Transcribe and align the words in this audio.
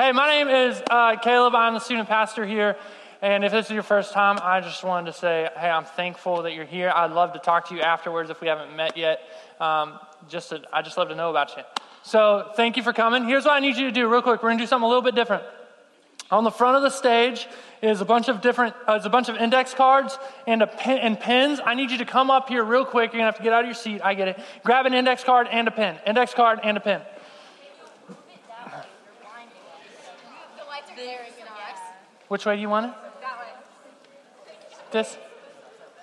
Hey, 0.00 0.12
my 0.12 0.28
name 0.28 0.46
is 0.46 0.80
uh, 0.88 1.16
Caleb. 1.16 1.56
I'm 1.56 1.74
the 1.74 1.80
student 1.80 2.08
pastor 2.08 2.46
here. 2.46 2.76
And 3.20 3.44
if 3.44 3.50
this 3.50 3.66
is 3.66 3.72
your 3.72 3.82
first 3.82 4.12
time, 4.12 4.38
I 4.40 4.60
just 4.60 4.84
wanted 4.84 5.12
to 5.12 5.18
say, 5.18 5.48
hey, 5.56 5.68
I'm 5.68 5.86
thankful 5.86 6.42
that 6.42 6.54
you're 6.54 6.64
here. 6.64 6.92
I'd 6.94 7.10
love 7.10 7.32
to 7.32 7.40
talk 7.40 7.68
to 7.70 7.74
you 7.74 7.80
afterwards 7.80 8.30
if 8.30 8.40
we 8.40 8.46
haven't 8.46 8.76
met 8.76 8.96
yet. 8.96 9.18
Um, 9.58 9.98
just 10.28 10.50
to, 10.50 10.62
I 10.72 10.82
just 10.82 10.96
love 10.98 11.08
to 11.08 11.16
know 11.16 11.30
about 11.30 11.56
you. 11.56 11.64
So 12.04 12.52
thank 12.54 12.76
you 12.76 12.84
for 12.84 12.92
coming. 12.92 13.24
Here's 13.24 13.44
what 13.44 13.54
I 13.54 13.58
need 13.58 13.76
you 13.76 13.86
to 13.86 13.90
do 13.90 14.06
real 14.06 14.22
quick. 14.22 14.40
We're 14.40 14.50
going 14.50 14.58
to 14.58 14.62
do 14.62 14.68
something 14.68 14.84
a 14.84 14.88
little 14.88 15.02
bit 15.02 15.16
different. 15.16 15.42
On 16.30 16.44
the 16.44 16.52
front 16.52 16.76
of 16.76 16.82
the 16.82 16.90
stage 16.90 17.48
is 17.82 18.00
a 18.00 18.04
bunch 18.04 18.28
of 18.28 18.40
different, 18.40 18.76
uh, 18.88 18.92
is 18.92 19.04
a 19.04 19.10
bunch 19.10 19.28
of 19.28 19.34
index 19.34 19.74
cards 19.74 20.16
and 20.46 20.62
a 20.62 20.68
pen 20.68 20.98
and 20.98 21.18
pens. 21.18 21.58
I 21.64 21.74
need 21.74 21.90
you 21.90 21.98
to 21.98 22.04
come 22.04 22.30
up 22.30 22.48
here 22.48 22.62
real 22.62 22.84
quick. 22.84 23.12
You're 23.12 23.18
gonna 23.18 23.32
have 23.32 23.38
to 23.38 23.42
get 23.42 23.52
out 23.52 23.64
of 23.64 23.66
your 23.66 23.74
seat. 23.74 24.00
I 24.04 24.14
get 24.14 24.28
it. 24.28 24.40
Grab 24.62 24.86
an 24.86 24.94
index 24.94 25.24
card 25.24 25.48
and 25.50 25.66
a 25.66 25.72
pen. 25.72 25.98
Index 26.06 26.34
card 26.34 26.60
and 26.62 26.76
a 26.76 26.80
pen. 26.80 27.00
Which 32.28 32.44
way 32.44 32.56
do 32.56 32.60
you 32.60 32.68
want 32.68 32.86
it? 32.86 32.92
This? 34.90 35.16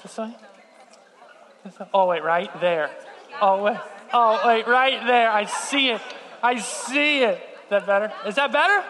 This 0.02 0.18
way? 0.18 0.36
This 1.64 1.80
way? 1.80 1.88
Oh, 1.94 2.08
wait, 2.08 2.24
right 2.24 2.50
there. 2.62 2.92
Oh, 3.42 3.64
wait. 3.64 3.78
Oh, 4.14 4.40
wait, 4.46 4.68
right 4.68 5.06
there. 5.06 5.30
I 5.30 5.46
see 5.46 5.90
it. 5.90 6.02
I 6.42 6.60
see 6.60 7.24
it. 7.24 7.38
Is 7.38 7.70
that 7.70 7.86
better? 7.86 8.14
Is 8.28 8.36
that 8.36 8.52
better? 8.52 8.84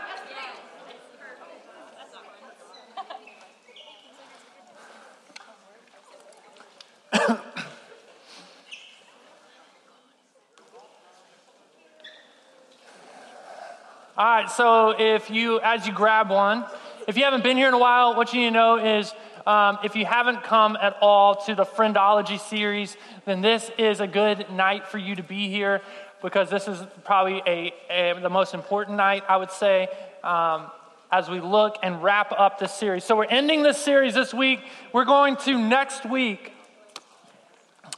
All 14.17 14.25
right, 14.25 14.49
so 14.49 14.95
if 14.97 15.29
you, 15.29 15.59
as 15.59 15.85
you 15.85 15.91
grab 15.91 16.29
one, 16.29 16.63
if 17.05 17.17
you 17.17 17.25
haven't 17.25 17.43
been 17.43 17.57
here 17.57 17.67
in 17.67 17.73
a 17.73 17.77
while, 17.77 18.15
what 18.15 18.33
you 18.33 18.39
need 18.39 18.45
to 18.45 18.51
know 18.51 18.77
is 18.77 19.13
um, 19.45 19.80
if 19.83 19.94
you 19.97 20.05
haven't 20.05 20.41
come 20.41 20.77
at 20.81 20.95
all 21.02 21.35
to 21.47 21.53
the 21.53 21.66
Friendology 21.66 22.39
series, 22.39 22.95
then 23.25 23.41
this 23.41 23.69
is 23.77 23.99
a 23.99 24.07
good 24.07 24.49
night 24.49 24.88
for 24.88 24.99
you 24.99 25.16
to 25.16 25.23
be 25.23 25.49
here 25.49 25.81
because 26.22 26.49
this 26.49 26.69
is 26.69 26.81
probably 27.03 27.41
a, 27.45 27.73
a 27.89 28.17
the 28.22 28.30
most 28.30 28.53
important 28.53 28.95
night, 28.95 29.25
I 29.27 29.35
would 29.35 29.52
say, 29.52 29.89
um, 30.23 30.67
as 31.11 31.29
we 31.29 31.41
look 31.41 31.75
and 31.83 32.02
wrap 32.02 32.31
up 32.31 32.57
this 32.57 32.73
series. 32.73 33.03
So 33.03 33.17
we're 33.17 33.25
ending 33.25 33.63
this 33.63 33.83
series 33.83 34.13
this 34.13 34.33
week. 34.33 34.61
We're 34.94 35.03
going 35.03 35.35
to 35.44 35.57
next 35.57 36.05
week 36.05 36.53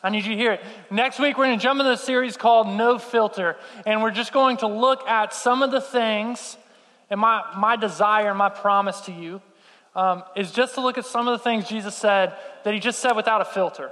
I 0.04 0.10
need 0.10 0.26
you 0.26 0.32
to 0.32 0.38
hear 0.38 0.52
it. 0.54 0.62
Next 0.92 1.20
week, 1.20 1.38
we're 1.38 1.46
going 1.46 1.58
to 1.58 1.64
jump 1.64 1.80
into 1.80 1.92
a 1.92 1.98
series 1.98 2.38
called 2.38 2.68
No 2.68 3.00
Filter, 3.00 3.58
and 3.86 4.02
we're 4.02 4.12
just 4.12 4.32
going 4.32 4.58
to 4.58 4.68
look 4.68 5.08
at 5.08 5.34
some 5.34 5.64
of 5.64 5.72
the 5.72 5.82
things, 5.82 6.56
and 7.10 7.20
my, 7.20 7.44
my 7.58 7.76
desire, 7.76 8.34
my 8.36 8.50
promise 8.50 9.02
to 9.02 9.12
you 9.12 9.42
um, 9.96 10.24
is 10.36 10.52
just 10.52 10.76
to 10.76 10.82
look 10.82 11.00
at 11.00 11.06
some 11.06 11.28
of 11.28 11.38
the 11.38 11.44
things 11.44 11.68
Jesus 11.68 11.96
said 11.96 12.34
that 12.64 12.74
he 12.74 12.80
just 12.80 13.00
said 13.00 13.14
without 13.14 13.42
a 13.42 13.46
filter. 13.46 13.92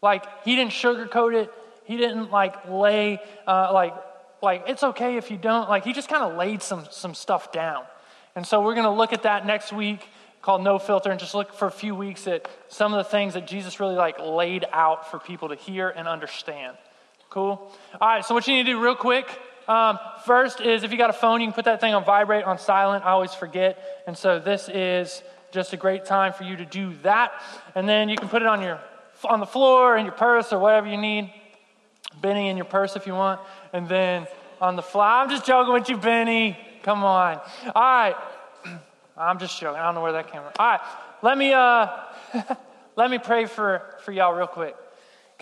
Like, 0.00 0.24
he 0.44 0.56
didn't 0.56 0.72
sugarcoat 0.72 1.34
it, 1.34 1.52
he 1.84 1.98
didn't 1.98 2.30
like 2.30 2.68
lay, 2.68 3.20
uh, 3.46 3.70
like, 3.72 3.94
like, 4.40 4.64
it's 4.66 4.82
okay 4.82 5.18
if 5.18 5.30
you 5.30 5.36
don't. 5.36 5.68
Like, 5.68 5.84
he 5.84 5.92
just 5.92 6.08
kind 6.08 6.24
of 6.24 6.36
laid 6.36 6.62
some, 6.62 6.86
some 6.90 7.14
stuff 7.14 7.52
down. 7.52 7.84
And 8.34 8.46
so 8.46 8.62
we're 8.62 8.74
going 8.74 8.86
to 8.86 8.90
look 8.90 9.12
at 9.12 9.24
that 9.24 9.46
next 9.46 9.72
week 9.72 10.00
called 10.42 10.62
No 10.62 10.78
Filter 10.78 11.10
and 11.10 11.18
just 11.18 11.34
look 11.34 11.54
for 11.54 11.66
a 11.66 11.72
few 11.72 11.94
weeks 11.94 12.26
at 12.26 12.48
some 12.68 12.92
of 12.92 13.02
the 13.02 13.08
things 13.08 13.34
that 13.34 13.46
Jesus 13.46 13.80
really 13.80 13.94
like 13.94 14.18
laid 14.20 14.66
out 14.72 15.10
for 15.10 15.18
people 15.18 15.48
to 15.48 15.54
hear 15.54 15.88
and 15.88 16.06
understand. 16.06 16.76
Cool? 17.30 17.72
All 18.00 18.08
right, 18.08 18.24
so 18.24 18.34
what 18.34 18.46
you 18.46 18.54
need 18.54 18.64
to 18.64 18.72
do 18.72 18.82
real 18.82 18.96
quick 18.96 19.26
um, 19.68 19.98
first 20.26 20.60
is 20.60 20.82
if 20.82 20.90
you 20.90 20.98
got 20.98 21.10
a 21.10 21.14
phone, 21.14 21.40
you 21.40 21.46
can 21.46 21.54
put 21.54 21.64
that 21.66 21.80
thing 21.80 21.94
on 21.94 22.04
vibrate, 22.04 22.44
on 22.44 22.58
silent. 22.58 23.04
I 23.04 23.10
always 23.10 23.32
forget. 23.32 24.02
And 24.06 24.18
so 24.18 24.38
this 24.38 24.68
is 24.68 25.22
just 25.52 25.72
a 25.72 25.76
great 25.76 26.04
time 26.04 26.32
for 26.32 26.44
you 26.44 26.56
to 26.56 26.64
do 26.64 26.94
that. 27.02 27.32
And 27.74 27.88
then 27.88 28.08
you 28.08 28.16
can 28.16 28.28
put 28.28 28.42
it 28.42 28.48
on 28.48 28.60
your 28.62 28.80
on 29.24 29.38
the 29.38 29.46
floor 29.46 29.96
in 29.96 30.04
your 30.04 30.14
purse 30.14 30.52
or 30.52 30.58
whatever 30.58 30.88
you 30.88 30.96
need. 30.96 31.32
Benny 32.20 32.48
in 32.48 32.56
your 32.56 32.66
purse 32.66 32.96
if 32.96 33.06
you 33.06 33.14
want. 33.14 33.40
And 33.72 33.88
then 33.88 34.26
on 34.60 34.76
the 34.76 34.82
fly. 34.82 35.22
I'm 35.22 35.30
just 35.30 35.46
joking 35.46 35.72
with 35.72 35.88
you, 35.88 35.96
Benny. 35.96 36.58
Come 36.82 37.04
on. 37.04 37.40
All 37.74 37.82
right. 37.82 38.16
I'm 39.22 39.38
just 39.38 39.58
joking. 39.58 39.80
I 39.80 39.84
don't 39.84 39.94
know 39.94 40.02
where 40.02 40.12
that 40.12 40.30
came 40.30 40.42
from. 40.42 40.52
All 40.58 40.66
right, 40.66 40.80
let 41.22 41.38
me 41.38 41.52
uh, 41.52 41.88
let 42.96 43.10
me 43.10 43.18
pray 43.18 43.46
for 43.46 43.82
for 44.04 44.12
y'all 44.12 44.34
real 44.34 44.46
quick. 44.46 44.74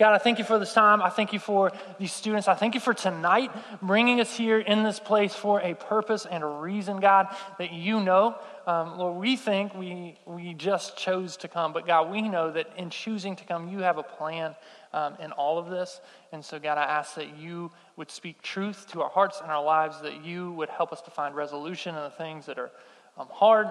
God, 0.01 0.13
I 0.13 0.17
thank 0.17 0.39
you 0.39 0.45
for 0.45 0.57
this 0.57 0.73
time. 0.73 0.99
I 0.99 1.09
thank 1.09 1.31
you 1.31 1.37
for 1.37 1.71
these 1.99 2.11
students. 2.11 2.47
I 2.47 2.55
thank 2.55 2.73
you 2.73 2.79
for 2.79 2.91
tonight 2.91 3.51
bringing 3.83 4.19
us 4.19 4.35
here 4.35 4.57
in 4.57 4.81
this 4.81 4.99
place 4.99 5.35
for 5.35 5.61
a 5.61 5.75
purpose 5.75 6.25
and 6.25 6.43
a 6.43 6.47
reason, 6.47 6.99
God, 6.99 7.27
that 7.59 7.71
you 7.71 7.99
know. 7.99 8.35
Um, 8.65 8.97
Lord, 8.97 9.21
we 9.21 9.35
think 9.35 9.75
we, 9.75 10.17
we 10.25 10.55
just 10.55 10.97
chose 10.97 11.37
to 11.37 11.47
come, 11.47 11.71
but 11.71 11.85
God, 11.85 12.09
we 12.09 12.23
know 12.23 12.51
that 12.51 12.67
in 12.77 12.89
choosing 12.89 13.35
to 13.35 13.43
come, 13.43 13.69
you 13.69 13.79
have 13.83 13.99
a 13.99 14.03
plan 14.03 14.55
um, 14.91 15.17
in 15.21 15.33
all 15.33 15.59
of 15.59 15.69
this. 15.69 16.01
And 16.31 16.43
so, 16.43 16.57
God, 16.57 16.79
I 16.79 16.83
ask 16.83 17.13
that 17.13 17.37
you 17.37 17.69
would 17.95 18.09
speak 18.09 18.41
truth 18.41 18.87
to 18.93 19.03
our 19.03 19.09
hearts 19.09 19.39
and 19.39 19.51
our 19.51 19.63
lives, 19.63 20.01
that 20.01 20.25
you 20.25 20.51
would 20.53 20.69
help 20.69 20.91
us 20.91 21.01
to 21.01 21.11
find 21.11 21.35
resolution 21.35 21.93
in 21.93 22.01
the 22.01 22.09
things 22.09 22.47
that 22.47 22.57
are 22.57 22.71
um, 23.17 23.27
hard, 23.31 23.67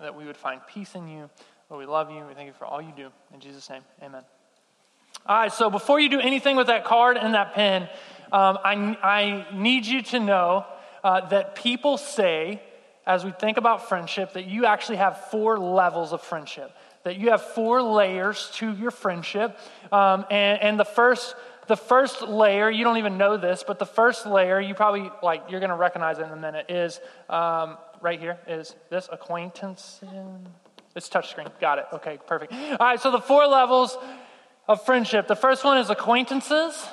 that 0.00 0.14
we 0.14 0.24
would 0.24 0.36
find 0.36 0.60
peace 0.66 0.94
in 0.94 1.08
you. 1.08 1.30
Lord, 1.70 1.86
we 1.86 1.86
love 1.86 2.10
you. 2.10 2.24
We 2.26 2.34
thank 2.34 2.46
you 2.46 2.52
for 2.52 2.66
all 2.66 2.80
you 2.80 2.92
do. 2.96 3.08
In 3.32 3.40
Jesus' 3.40 3.68
name, 3.70 3.82
amen. 4.02 4.22
All 5.26 5.36
right, 5.36 5.52
so 5.52 5.70
before 5.70 6.00
you 6.00 6.08
do 6.08 6.20
anything 6.20 6.56
with 6.56 6.66
that 6.66 6.84
card 6.84 7.16
and 7.16 7.34
that 7.34 7.54
pen, 7.54 7.88
um, 8.32 8.58
I, 8.64 8.74
I 9.02 9.46
need 9.54 9.86
you 9.86 10.02
to 10.02 10.20
know 10.20 10.66
uh, 11.02 11.28
that 11.28 11.54
people 11.54 11.96
say, 11.96 12.62
as 13.06 13.24
we 13.24 13.30
think 13.30 13.56
about 13.56 13.88
friendship, 13.88 14.34
that 14.34 14.46
you 14.46 14.66
actually 14.66 14.96
have 14.96 15.30
four 15.30 15.58
levels 15.58 16.12
of 16.12 16.20
friendship, 16.20 16.74
that 17.04 17.16
you 17.16 17.30
have 17.30 17.42
four 17.42 17.82
layers 17.82 18.50
to 18.54 18.74
your 18.74 18.90
friendship. 18.90 19.58
Um, 19.92 20.24
and, 20.30 20.60
and 20.60 20.80
the 20.80 20.84
first 20.84 21.34
the 21.66 21.76
first 21.76 22.20
layer, 22.22 22.70
you 22.70 22.84
don't 22.84 22.98
even 22.98 23.16
know 23.16 23.36
this, 23.36 23.64
but 23.66 23.78
the 23.78 23.86
first 23.86 24.26
layer, 24.26 24.60
you 24.60 24.74
probably 24.74 25.10
like, 25.22 25.50
you're 25.50 25.60
going 25.60 25.70
to 25.70 25.76
recognize 25.76 26.18
it 26.18 26.24
in 26.24 26.30
a 26.30 26.36
minute, 26.36 26.66
is 26.68 27.00
um, 27.30 27.78
right 28.04 28.20
here 28.20 28.38
is 28.46 28.76
this 28.90 29.08
acquaintance. 29.10 30.00
It's 30.94 31.08
touchscreen. 31.08 31.48
Got 31.58 31.78
it. 31.78 31.86
Okay, 31.94 32.18
perfect. 32.26 32.52
All 32.52 32.76
right, 32.78 33.00
so 33.00 33.10
the 33.10 33.20
four 33.20 33.46
levels 33.46 33.96
of 34.68 34.84
friendship. 34.84 35.26
The 35.26 35.34
first 35.34 35.64
one 35.64 35.78
is 35.78 35.88
acquaintances. 35.88 36.86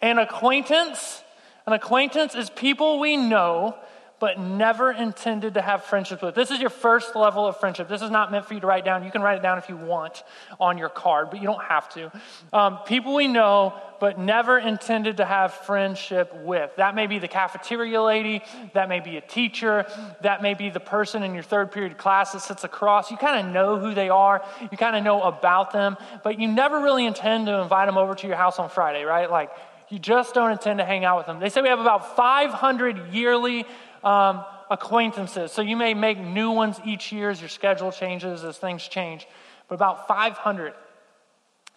An 0.00 0.18
acquaintance, 0.18 1.22
an 1.66 1.74
acquaintance 1.74 2.34
is 2.34 2.50
people 2.50 2.98
we 2.98 3.16
know 3.18 3.76
but 4.22 4.38
never 4.38 4.92
intended 4.92 5.54
to 5.54 5.60
have 5.60 5.82
friendships 5.82 6.22
with. 6.22 6.32
This 6.32 6.52
is 6.52 6.60
your 6.60 6.70
first 6.70 7.16
level 7.16 7.44
of 7.44 7.58
friendship. 7.58 7.88
This 7.88 8.02
is 8.02 8.10
not 8.10 8.30
meant 8.30 8.46
for 8.46 8.54
you 8.54 8.60
to 8.60 8.66
write 8.68 8.84
down. 8.84 9.04
You 9.04 9.10
can 9.10 9.20
write 9.20 9.38
it 9.38 9.42
down 9.42 9.58
if 9.58 9.68
you 9.68 9.76
want 9.76 10.22
on 10.60 10.78
your 10.78 10.90
card, 10.90 11.28
but 11.28 11.40
you 11.40 11.46
don't 11.48 11.64
have 11.64 11.88
to. 11.94 12.12
Um, 12.52 12.78
people 12.86 13.16
we 13.16 13.26
know 13.26 13.74
but 13.98 14.20
never 14.20 14.60
intended 14.60 15.16
to 15.16 15.24
have 15.24 15.52
friendship 15.52 16.32
with. 16.36 16.70
That 16.76 16.94
may 16.94 17.08
be 17.08 17.18
the 17.18 17.26
cafeteria 17.26 18.00
lady, 18.00 18.42
that 18.74 18.88
may 18.88 19.00
be 19.00 19.16
a 19.16 19.20
teacher, 19.20 19.86
that 20.22 20.40
may 20.40 20.54
be 20.54 20.70
the 20.70 20.78
person 20.78 21.24
in 21.24 21.34
your 21.34 21.42
third 21.42 21.72
period 21.72 21.98
class 21.98 22.30
that 22.30 22.42
sits 22.42 22.62
across. 22.62 23.10
You 23.10 23.16
kind 23.16 23.44
of 23.44 23.52
know 23.52 23.80
who 23.80 23.92
they 23.92 24.08
are, 24.08 24.44
you 24.70 24.78
kind 24.78 24.94
of 24.94 25.02
know 25.02 25.22
about 25.22 25.72
them, 25.72 25.96
but 26.22 26.38
you 26.38 26.46
never 26.46 26.80
really 26.80 27.06
intend 27.06 27.46
to 27.46 27.60
invite 27.60 27.88
them 27.88 27.98
over 27.98 28.14
to 28.14 28.26
your 28.28 28.36
house 28.36 28.60
on 28.60 28.70
Friday, 28.70 29.02
right? 29.02 29.28
Like, 29.28 29.50
you 29.88 29.98
just 29.98 30.32
don't 30.32 30.52
intend 30.52 30.78
to 30.78 30.86
hang 30.86 31.04
out 31.04 31.18
with 31.18 31.26
them. 31.26 31.38
They 31.38 31.50
say 31.50 31.60
we 31.60 31.68
have 31.68 31.80
about 31.80 32.16
500 32.16 33.12
yearly 33.12 33.66
um, 34.04 34.44
acquaintances. 34.70 35.52
So 35.52 35.62
you 35.62 35.76
may 35.76 35.94
make 35.94 36.18
new 36.18 36.50
ones 36.50 36.80
each 36.84 37.12
year 37.12 37.30
as 37.30 37.40
your 37.40 37.48
schedule 37.48 37.92
changes, 37.92 38.44
as 38.44 38.58
things 38.58 38.86
change. 38.86 39.26
But 39.68 39.76
about 39.76 40.08
500, 40.08 40.74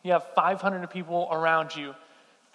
you 0.03 0.11
have 0.11 0.25
500 0.35 0.89
people 0.89 1.27
around 1.31 1.75
you 1.75 1.95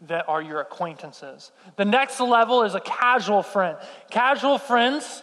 that 0.06 0.28
are 0.28 0.40
your 0.40 0.60
acquaintances. 0.60 1.52
The 1.76 1.84
next 1.84 2.20
level 2.20 2.62
is 2.62 2.74
a 2.74 2.80
casual 2.80 3.42
friend. 3.42 3.76
Casual 4.10 4.58
friends 4.58 5.22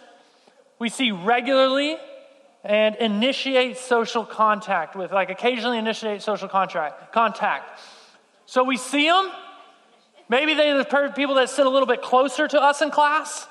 we 0.78 0.88
see 0.88 1.10
regularly 1.10 1.96
and 2.64 2.94
initiate 2.96 3.78
social 3.78 4.24
contact 4.24 4.94
with, 4.94 5.12
like 5.12 5.30
occasionally 5.30 5.78
initiate 5.78 6.22
social 6.22 6.48
contract, 6.48 7.12
contact. 7.12 7.80
So 8.46 8.64
we 8.64 8.76
see 8.76 9.06
them. 9.06 9.30
Maybe 10.28 10.54
they're 10.54 10.76
the 10.76 11.12
people 11.16 11.36
that 11.36 11.50
sit 11.50 11.66
a 11.66 11.70
little 11.70 11.86
bit 11.86 12.02
closer 12.02 12.46
to 12.46 12.60
us 12.60 12.82
in 12.82 12.90
class. 12.90 13.46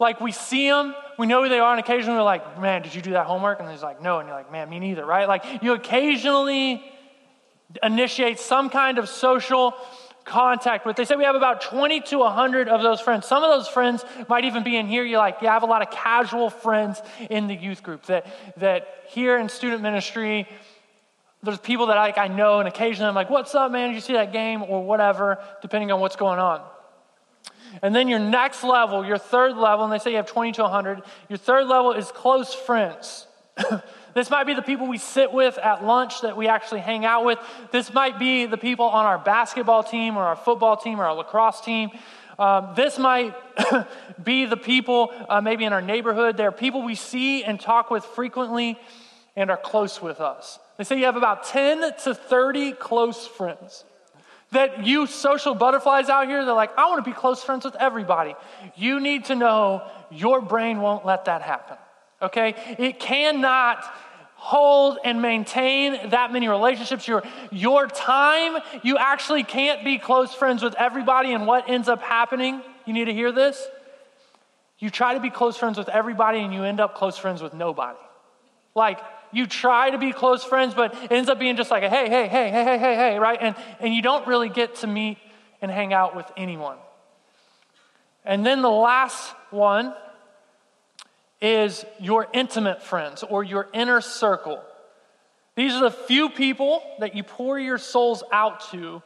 Like 0.00 0.20
we 0.20 0.32
see 0.32 0.68
them, 0.68 0.94
we 1.18 1.26
know 1.26 1.42
who 1.42 1.48
they 1.48 1.60
are, 1.60 1.70
and 1.70 1.80
occasionally 1.80 2.18
we're 2.18 2.24
like, 2.24 2.60
man, 2.60 2.82
did 2.82 2.94
you 2.94 3.02
do 3.02 3.12
that 3.12 3.26
homework? 3.26 3.60
And 3.60 3.70
he's 3.70 3.82
like, 3.82 4.02
no. 4.02 4.18
And 4.18 4.28
you're 4.28 4.36
like, 4.36 4.50
man, 4.50 4.68
me 4.68 4.78
neither, 4.78 5.04
right? 5.04 5.28
Like 5.28 5.44
you 5.62 5.72
occasionally 5.72 6.84
initiate 7.82 8.38
some 8.38 8.70
kind 8.70 8.98
of 8.98 9.08
social 9.08 9.74
contact 10.24 10.86
with. 10.86 10.96
They 10.96 11.04
say 11.04 11.16
we 11.16 11.24
have 11.24 11.34
about 11.34 11.60
20 11.60 12.00
to 12.00 12.18
100 12.18 12.68
of 12.68 12.82
those 12.82 13.00
friends. 13.00 13.26
Some 13.26 13.42
of 13.42 13.50
those 13.50 13.68
friends 13.68 14.04
might 14.28 14.44
even 14.44 14.64
be 14.64 14.76
in 14.76 14.86
here. 14.86 15.04
You're 15.04 15.18
like, 15.18 15.38
yeah, 15.42 15.50
I 15.50 15.54
have 15.54 15.62
a 15.62 15.66
lot 15.66 15.82
of 15.82 15.90
casual 15.90 16.50
friends 16.50 17.00
in 17.30 17.46
the 17.46 17.54
youth 17.54 17.82
group 17.82 18.06
that, 18.06 18.26
that 18.56 19.04
here 19.08 19.38
in 19.38 19.48
student 19.48 19.82
ministry, 19.82 20.48
there's 21.42 21.58
people 21.58 21.86
that 21.86 21.98
I, 21.98 22.12
I 22.16 22.28
know, 22.28 22.58
and 22.60 22.68
occasionally 22.68 23.08
I'm 23.08 23.14
like, 23.14 23.30
what's 23.30 23.54
up, 23.54 23.70
man? 23.70 23.90
Did 23.90 23.96
you 23.96 24.00
see 24.00 24.14
that 24.14 24.32
game? 24.32 24.62
Or 24.62 24.82
whatever, 24.82 25.38
depending 25.60 25.92
on 25.92 26.00
what's 26.00 26.16
going 26.16 26.38
on. 26.38 26.62
And 27.82 27.94
then 27.94 28.08
your 28.08 28.18
next 28.18 28.64
level, 28.64 29.04
your 29.04 29.18
third 29.18 29.56
level, 29.56 29.84
and 29.84 29.92
they 29.92 29.98
say 29.98 30.10
you 30.10 30.16
have 30.16 30.26
20 30.26 30.52
to 30.52 30.62
100, 30.62 31.02
your 31.28 31.38
third 31.38 31.66
level 31.66 31.92
is 31.92 32.10
close 32.12 32.54
friends. 32.54 33.26
this 34.14 34.30
might 34.30 34.44
be 34.44 34.54
the 34.54 34.62
people 34.62 34.86
we 34.86 34.98
sit 34.98 35.32
with 35.32 35.58
at 35.58 35.84
lunch 35.84 36.22
that 36.22 36.36
we 36.36 36.48
actually 36.48 36.80
hang 36.80 37.04
out 37.04 37.24
with. 37.24 37.38
This 37.72 37.92
might 37.92 38.18
be 38.18 38.46
the 38.46 38.56
people 38.56 38.86
on 38.86 39.06
our 39.06 39.18
basketball 39.18 39.82
team 39.82 40.16
or 40.16 40.24
our 40.24 40.36
football 40.36 40.76
team 40.76 41.00
or 41.00 41.04
our 41.04 41.14
lacrosse 41.14 41.60
team. 41.60 41.90
Um, 42.38 42.72
this 42.74 42.98
might 42.98 43.34
be 44.24 44.46
the 44.46 44.56
people 44.56 45.12
uh, 45.28 45.40
maybe 45.40 45.64
in 45.64 45.72
our 45.72 45.82
neighborhood. 45.82 46.36
They're 46.36 46.52
people 46.52 46.82
we 46.82 46.94
see 46.94 47.44
and 47.44 47.60
talk 47.60 47.90
with 47.90 48.04
frequently 48.04 48.78
and 49.36 49.50
are 49.50 49.56
close 49.56 50.02
with 50.02 50.20
us. 50.20 50.58
They 50.76 50.84
say 50.84 50.98
you 50.98 51.04
have 51.04 51.16
about 51.16 51.44
10 51.44 51.92
to 52.04 52.14
30 52.14 52.72
close 52.72 53.26
friends. 53.26 53.84
That 54.54 54.86
you 54.86 55.06
social 55.06 55.54
butterflies 55.54 56.08
out 56.08 56.26
here, 56.26 56.44
they're 56.44 56.54
like, 56.54 56.76
I 56.78 56.88
want 56.88 57.04
to 57.04 57.08
be 57.10 57.14
close 57.14 57.42
friends 57.42 57.64
with 57.64 57.76
everybody. 57.76 58.34
You 58.76 59.00
need 59.00 59.26
to 59.26 59.34
know 59.34 59.82
your 60.10 60.40
brain 60.40 60.80
won't 60.80 61.04
let 61.04 61.26
that 61.26 61.42
happen. 61.42 61.76
Okay? 62.22 62.54
It 62.78 62.98
cannot 62.98 63.84
hold 64.36 64.98
and 65.04 65.22
maintain 65.22 66.10
that 66.10 66.32
many 66.32 66.48
relationships. 66.48 67.08
Your, 67.08 67.22
your 67.50 67.86
time, 67.86 68.62
you 68.82 68.98
actually 68.98 69.42
can't 69.42 69.84
be 69.84 69.98
close 69.98 70.34
friends 70.34 70.62
with 70.62 70.74
everybody. 70.74 71.32
And 71.32 71.46
what 71.46 71.68
ends 71.68 71.88
up 71.88 72.02
happening, 72.02 72.60
you 72.84 72.92
need 72.92 73.06
to 73.06 73.14
hear 73.14 73.32
this? 73.32 73.66
You 74.78 74.90
try 74.90 75.14
to 75.14 75.20
be 75.20 75.30
close 75.30 75.56
friends 75.56 75.78
with 75.78 75.88
everybody 75.88 76.40
and 76.40 76.52
you 76.52 76.62
end 76.62 76.78
up 76.78 76.94
close 76.94 77.16
friends 77.16 77.42
with 77.42 77.54
nobody. 77.54 77.98
Like, 78.74 78.98
you 79.34 79.46
try 79.46 79.90
to 79.90 79.98
be 79.98 80.12
close 80.12 80.44
friends, 80.44 80.74
but 80.74 80.94
it 80.94 81.12
ends 81.12 81.28
up 81.28 81.38
being 81.38 81.56
just 81.56 81.70
like 81.70 81.82
a 81.82 81.90
hey, 81.90 82.08
hey, 82.08 82.28
hey, 82.28 82.50
hey, 82.50 82.64
hey, 82.64 82.78
hey, 82.78 82.96
hey, 82.96 83.18
right? 83.18 83.38
And, 83.40 83.56
and 83.80 83.94
you 83.94 84.02
don't 84.02 84.26
really 84.26 84.48
get 84.48 84.76
to 84.76 84.86
meet 84.86 85.18
and 85.60 85.70
hang 85.70 85.92
out 85.92 86.14
with 86.14 86.26
anyone. 86.36 86.76
And 88.24 88.44
then 88.44 88.62
the 88.62 88.70
last 88.70 89.34
one 89.50 89.94
is 91.40 91.84
your 92.00 92.26
intimate 92.32 92.82
friends 92.82 93.22
or 93.22 93.44
your 93.44 93.68
inner 93.74 94.00
circle. 94.00 94.62
These 95.56 95.74
are 95.74 95.80
the 95.80 95.90
few 95.90 96.30
people 96.30 96.82
that 97.00 97.14
you 97.14 97.22
pour 97.22 97.58
your 97.58 97.78
souls 97.78 98.22
out 98.32 98.70
to 98.70 99.02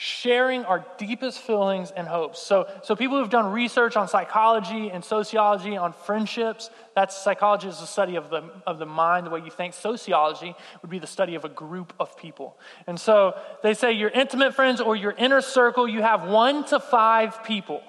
sharing 0.00 0.64
our 0.64 0.86
deepest 0.96 1.40
feelings 1.40 1.90
and 1.90 2.06
hopes. 2.06 2.38
So, 2.38 2.68
so 2.84 2.94
people 2.94 3.18
who've 3.18 3.28
done 3.28 3.50
research 3.50 3.96
on 3.96 4.06
psychology 4.06 4.92
and 4.92 5.04
sociology 5.04 5.76
on 5.76 5.92
friendships, 5.92 6.70
that's 6.94 7.16
psychology 7.16 7.66
is 7.66 7.80
the 7.80 7.86
study 7.86 8.14
of 8.14 8.30
the, 8.30 8.44
of 8.64 8.78
the 8.78 8.86
mind, 8.86 9.26
the 9.26 9.30
way 9.30 9.40
you 9.40 9.50
think. 9.50 9.74
Sociology 9.74 10.54
would 10.82 10.90
be 10.92 11.00
the 11.00 11.08
study 11.08 11.34
of 11.34 11.44
a 11.44 11.48
group 11.48 11.92
of 11.98 12.16
people. 12.16 12.56
And 12.86 13.00
so 13.00 13.36
they 13.64 13.74
say 13.74 13.90
your 13.90 14.10
intimate 14.10 14.54
friends 14.54 14.80
or 14.80 14.94
your 14.94 15.10
inner 15.18 15.40
circle, 15.40 15.88
you 15.88 16.00
have 16.00 16.28
one 16.28 16.64
to 16.66 16.78
five 16.78 17.42
people. 17.42 17.82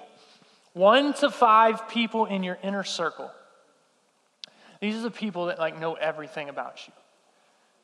One 0.72 1.14
to 1.14 1.30
five 1.30 1.88
people 1.88 2.26
in 2.26 2.42
your 2.42 2.58
inner 2.64 2.82
circle. 2.82 3.30
These 4.80 4.96
are 4.96 5.02
the 5.02 5.12
people 5.12 5.46
that 5.46 5.60
like 5.60 5.78
know 5.78 5.94
everything 5.94 6.48
about 6.48 6.88
you. 6.88 6.92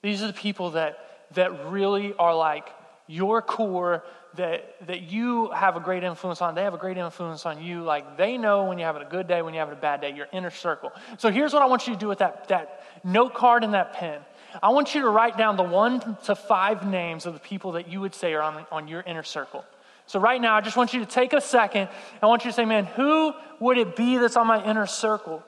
These 0.03 0.21
are 0.25 0.27
the 0.27 0.33
people 0.33 0.73
that 0.73 0.99
that 1.35 1.71
really 1.71 2.13
are 2.19 2.35
like 2.35 2.69
your 3.07 3.43
core 3.43 4.05
that, 4.37 4.75
that 4.87 5.03
you 5.03 5.51
have 5.51 5.77
a 5.77 5.81
great 5.81 6.05
influence 6.05 6.43
on. 6.43 6.55
They 6.55 6.63
have 6.63 6.75
a 6.75 6.79
great 6.79 6.99
influence 6.99 7.47
on 7.47 7.63
you. 7.63 7.83
Like 7.83 8.17
they 8.17 8.37
know 8.37 8.65
when 8.65 8.79
you're 8.79 8.87
having 8.87 9.03
a 9.03 9.11
good 9.11 9.27
day, 9.27 9.43
when 9.43 9.55
you're 9.55 9.63
having 9.65 9.79
a 9.79 9.81
bad 9.81 10.01
day, 10.01 10.13
your 10.13 10.29
inner 10.33 10.51
circle. 10.51 10.93
So 11.19 11.31
here's 11.31 11.53
what 11.53 11.63
I 11.63 11.67
want 11.67 11.87
you 11.87 11.95
to 11.95 11.99
do 11.99 12.09
with 12.09 12.19
that, 12.19 12.49
that 12.49 12.83
note 13.05 13.35
card 13.35 13.65
and 13.65 13.75
that 13.75 13.95
pen. 13.95 14.21
I 14.63 14.71
want 14.71 14.95
you 14.95 15.03
to 15.03 15.09
write 15.09 15.37
down 15.37 15.57
the 15.57 15.63
one 15.63 16.17
to 16.25 16.35
five 16.35 16.87
names 16.87 17.27
of 17.27 17.35
the 17.35 17.41
people 17.41 17.73
that 17.73 17.89
you 17.89 18.01
would 18.01 18.15
say 18.15 18.35
are 18.35 18.43
on, 18.43 18.67
on 18.71 18.89
your 18.89 19.03
inner 19.03 19.23
circle. 19.23 19.65
So 20.07 20.21
right 20.21 20.41
now, 20.41 20.55
I 20.55 20.61
just 20.61 20.77
want 20.77 20.95
you 20.95 21.01
to 21.01 21.07
take 21.07 21.33
a 21.33 21.41
second. 21.41 21.89
I 22.23 22.27
want 22.27 22.45
you 22.45 22.51
to 22.51 22.55
say, 22.55 22.65
man, 22.65 22.85
who 22.85 23.33
would 23.59 23.77
it 23.77 23.97
be 23.97 24.19
that's 24.19 24.37
on 24.37 24.47
my 24.47 24.65
inner 24.65 24.87
circle? 24.87 25.43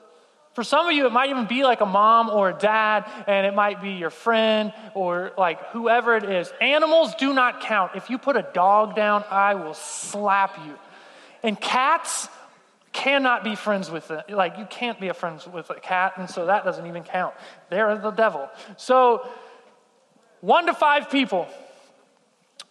For 0.59 0.65
some 0.65 0.89
of 0.89 0.93
you, 0.93 1.05
it 1.05 1.13
might 1.13 1.29
even 1.29 1.45
be 1.45 1.63
like 1.63 1.79
a 1.79 1.85
mom 1.85 2.29
or 2.29 2.49
a 2.49 2.53
dad, 2.53 3.09
and 3.27 3.47
it 3.47 3.55
might 3.55 3.81
be 3.81 3.91
your 3.91 4.09
friend 4.09 4.73
or 4.93 5.31
like 5.37 5.65
whoever 5.67 6.17
it 6.17 6.25
is. 6.25 6.51
Animals 6.59 7.15
do 7.15 7.33
not 7.33 7.61
count. 7.61 7.93
If 7.95 8.09
you 8.09 8.17
put 8.17 8.35
a 8.35 8.45
dog 8.53 8.93
down, 8.93 9.23
I 9.31 9.55
will 9.55 9.73
slap 9.73 10.59
you. 10.67 10.73
And 11.43 11.57
cats 11.57 12.27
cannot 12.91 13.45
be 13.45 13.55
friends 13.55 13.89
with 13.89 14.11
it. 14.11 14.31
Like, 14.31 14.57
you 14.57 14.67
can't 14.69 14.99
be 14.99 15.07
a 15.07 15.13
friend 15.13 15.41
with 15.53 15.69
a 15.69 15.79
cat, 15.79 16.15
and 16.17 16.29
so 16.29 16.47
that 16.47 16.65
doesn't 16.65 16.85
even 16.85 17.03
count. 17.03 17.35
They're 17.69 17.97
the 17.97 18.11
devil. 18.11 18.49
So, 18.75 19.25
one 20.41 20.65
to 20.65 20.73
five 20.73 21.09
people. 21.09 21.47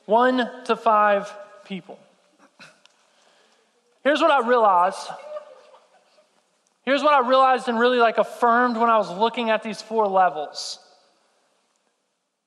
One 0.04 0.46
to 0.66 0.76
five 0.76 1.32
people. 1.64 1.98
Here's 4.04 4.20
what 4.20 4.30
I 4.30 4.46
realized 4.46 5.08
Here's 6.88 7.02
what 7.02 7.12
I 7.12 7.28
realized 7.28 7.68
and 7.68 7.78
really 7.78 7.98
like 7.98 8.16
affirmed 8.16 8.78
when 8.78 8.88
I 8.88 8.96
was 8.96 9.10
looking 9.10 9.50
at 9.50 9.62
these 9.62 9.82
four 9.82 10.06
levels 10.06 10.78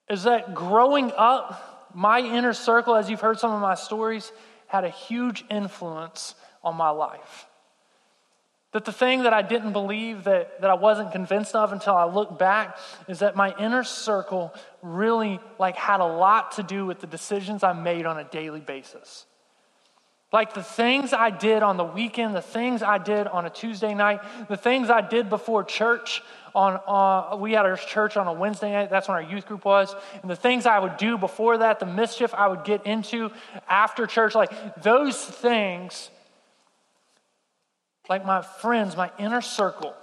is 0.10 0.24
that 0.24 0.56
growing 0.56 1.12
up, 1.16 1.92
my 1.94 2.22
inner 2.22 2.54
circle, 2.54 2.96
as 2.96 3.08
you've 3.08 3.22
heard 3.22 3.38
some 3.38 3.52
of 3.52 3.62
my 3.62 3.76
stories, 3.76 4.32
had 4.66 4.84
a 4.84 4.90
huge 4.90 5.46
influence 5.52 6.34
on 6.64 6.76
my 6.76 6.90
life. 6.90 7.46
That 8.72 8.84
the 8.84 8.92
thing 8.92 9.22
that 9.24 9.32
I 9.32 9.44
didn't 9.44 9.74
believe, 9.74 10.24
that, 10.24 10.60
that 10.62 10.72
I 10.72 10.74
wasn't 10.74 11.12
convinced 11.12 11.54
of 11.54 11.72
until 11.72 11.94
I 11.94 12.06
look 12.06 12.40
back, 12.40 12.80
is 13.08 13.20
that 13.20 13.36
my 13.36 13.56
inner 13.60 13.84
circle 13.84 14.56
really 14.82 15.40
like 15.60 15.76
had 15.76 16.00
a 16.00 16.06
lot 16.08 16.54
to 16.54 16.64
do 16.64 16.88
with 16.88 17.00
the 17.00 17.06
decisions 17.06 17.62
I 17.62 17.74
made 17.74 18.08
on 18.08 18.18
a 18.18 18.24
daily 18.24 18.62
basis. 18.62 19.28
Like 20.32 20.54
the 20.54 20.64
things 20.64 21.12
I 21.12 21.30
did 21.30 21.62
on 21.62 21.76
the 21.76 21.84
weekend, 21.84 22.36
the 22.36 22.42
things 22.42 22.82
I 22.82 22.98
did 22.98 23.28
on 23.28 23.46
a 23.46 23.50
Tuesday 23.50 23.94
night, 23.94 24.22
the 24.48 24.56
things 24.56 24.90
I 24.90 25.02
did 25.02 25.30
before 25.30 25.64
church 25.64 26.24
on, 26.56 26.80
uh, 26.88 27.36
we 27.36 27.52
had 27.52 27.66
our 27.66 27.76
church 27.76 28.16
on 28.16 28.28
a 28.28 28.34
Wednesday 28.34 28.72
night. 28.72 28.90
That's 28.90 29.10
when 29.10 29.16
our 29.16 29.30
youth 29.30 29.46
group 29.46 29.66
was. 29.66 29.94
And 30.22 30.32
the 30.32 30.36
things 30.38 30.66
I 30.66 30.80
would 30.80 30.96
do 30.96 31.18
before 31.18 31.58
that, 31.58 31.80
the 31.80 31.86
mischief 31.86 32.34
I 32.34 32.48
would 32.48 32.64
get 32.64 32.86
into 32.86 33.32
after 33.68 34.08
church, 34.08 34.34
like 34.34 34.82
those 34.82 35.22
things, 35.24 36.10
like 38.08 38.26
my 38.26 38.42
friends, 38.42 38.96
my 38.96 39.12
inner 39.20 39.42
circle, 39.42 39.94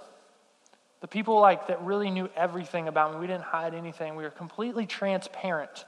the 1.01 1.07
people 1.07 1.39
like 1.39 1.67
that 1.67 1.81
really 1.81 2.11
knew 2.11 2.29
everything 2.35 2.87
about 2.87 3.13
me. 3.13 3.19
We 3.19 3.27
didn't 3.27 3.43
hide 3.43 3.73
anything. 3.73 4.15
We 4.15 4.23
were 4.23 4.29
completely 4.29 4.85
transparent 4.85 5.85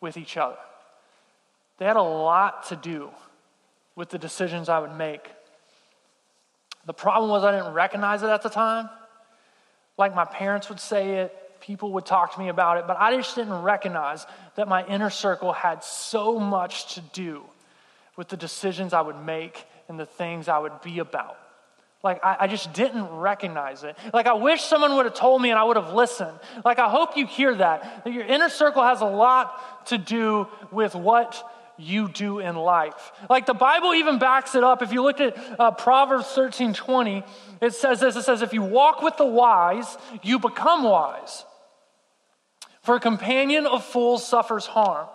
with 0.00 0.16
each 0.16 0.36
other. 0.36 0.58
They 1.78 1.86
had 1.86 1.96
a 1.96 2.02
lot 2.02 2.68
to 2.68 2.76
do 2.76 3.10
with 3.98 4.10
the 4.10 4.18
decisions 4.18 4.68
I 4.68 4.78
would 4.78 4.96
make. 4.96 5.28
The 6.86 6.94
problem 6.94 7.30
was 7.30 7.42
I 7.42 7.50
didn't 7.50 7.74
recognize 7.74 8.22
it 8.22 8.28
at 8.28 8.42
the 8.42 8.48
time. 8.48 8.88
Like 9.98 10.14
my 10.14 10.24
parents 10.24 10.68
would 10.68 10.78
say 10.78 11.16
it, 11.16 11.60
people 11.60 11.92
would 11.94 12.06
talk 12.06 12.34
to 12.34 12.38
me 12.38 12.48
about 12.48 12.78
it, 12.78 12.86
but 12.86 12.96
I 12.96 13.16
just 13.16 13.34
didn't 13.34 13.60
recognize 13.60 14.24
that 14.54 14.68
my 14.68 14.86
inner 14.86 15.10
circle 15.10 15.52
had 15.52 15.82
so 15.82 16.38
much 16.38 16.94
to 16.94 17.00
do 17.12 17.42
with 18.16 18.28
the 18.28 18.36
decisions 18.36 18.92
I 18.92 19.00
would 19.00 19.20
make 19.20 19.66
and 19.88 19.98
the 19.98 20.06
things 20.06 20.46
I 20.46 20.58
would 20.58 20.80
be 20.80 21.00
about. 21.00 21.36
Like, 22.04 22.24
I, 22.24 22.36
I, 22.40 22.46
just 22.46 22.72
didn't 22.72 23.08
recognize 23.08 23.82
it. 23.82 23.98
Like, 24.14 24.28
I 24.28 24.34
wish 24.34 24.62
someone 24.62 24.94
would 24.94 25.06
have 25.06 25.14
told 25.14 25.42
me 25.42 25.50
and 25.50 25.58
I 25.58 25.64
would 25.64 25.76
have 25.76 25.92
listened. 25.92 26.38
Like, 26.64 26.78
I 26.78 26.88
hope 26.88 27.16
you 27.16 27.26
hear 27.26 27.52
that. 27.56 28.04
That 28.04 28.12
your 28.12 28.24
inner 28.24 28.48
circle 28.48 28.84
has 28.84 29.00
a 29.00 29.06
lot 29.06 29.86
to 29.86 29.98
do 29.98 30.46
with 30.70 30.94
what 30.94 31.42
you 31.78 32.08
do 32.08 32.40
in 32.40 32.56
life. 32.56 33.12
Like 33.30 33.46
the 33.46 33.54
Bible 33.54 33.94
even 33.94 34.18
backs 34.18 34.54
it 34.54 34.64
up. 34.64 34.82
If 34.82 34.92
you 34.92 35.02
look 35.02 35.20
at 35.20 35.36
uh, 35.58 35.70
Proverbs 35.70 36.26
13 36.26 36.74
20, 36.74 37.22
it 37.60 37.74
says 37.74 38.00
this 38.00 38.16
it 38.16 38.22
says, 38.22 38.42
If 38.42 38.52
you 38.52 38.62
walk 38.62 39.02
with 39.02 39.16
the 39.16 39.26
wise, 39.26 39.96
you 40.22 40.38
become 40.38 40.82
wise. 40.82 41.44
For 42.82 42.96
a 42.96 43.00
companion 43.00 43.66
of 43.66 43.84
fools 43.84 44.26
suffers 44.26 44.66
harm. 44.66 45.08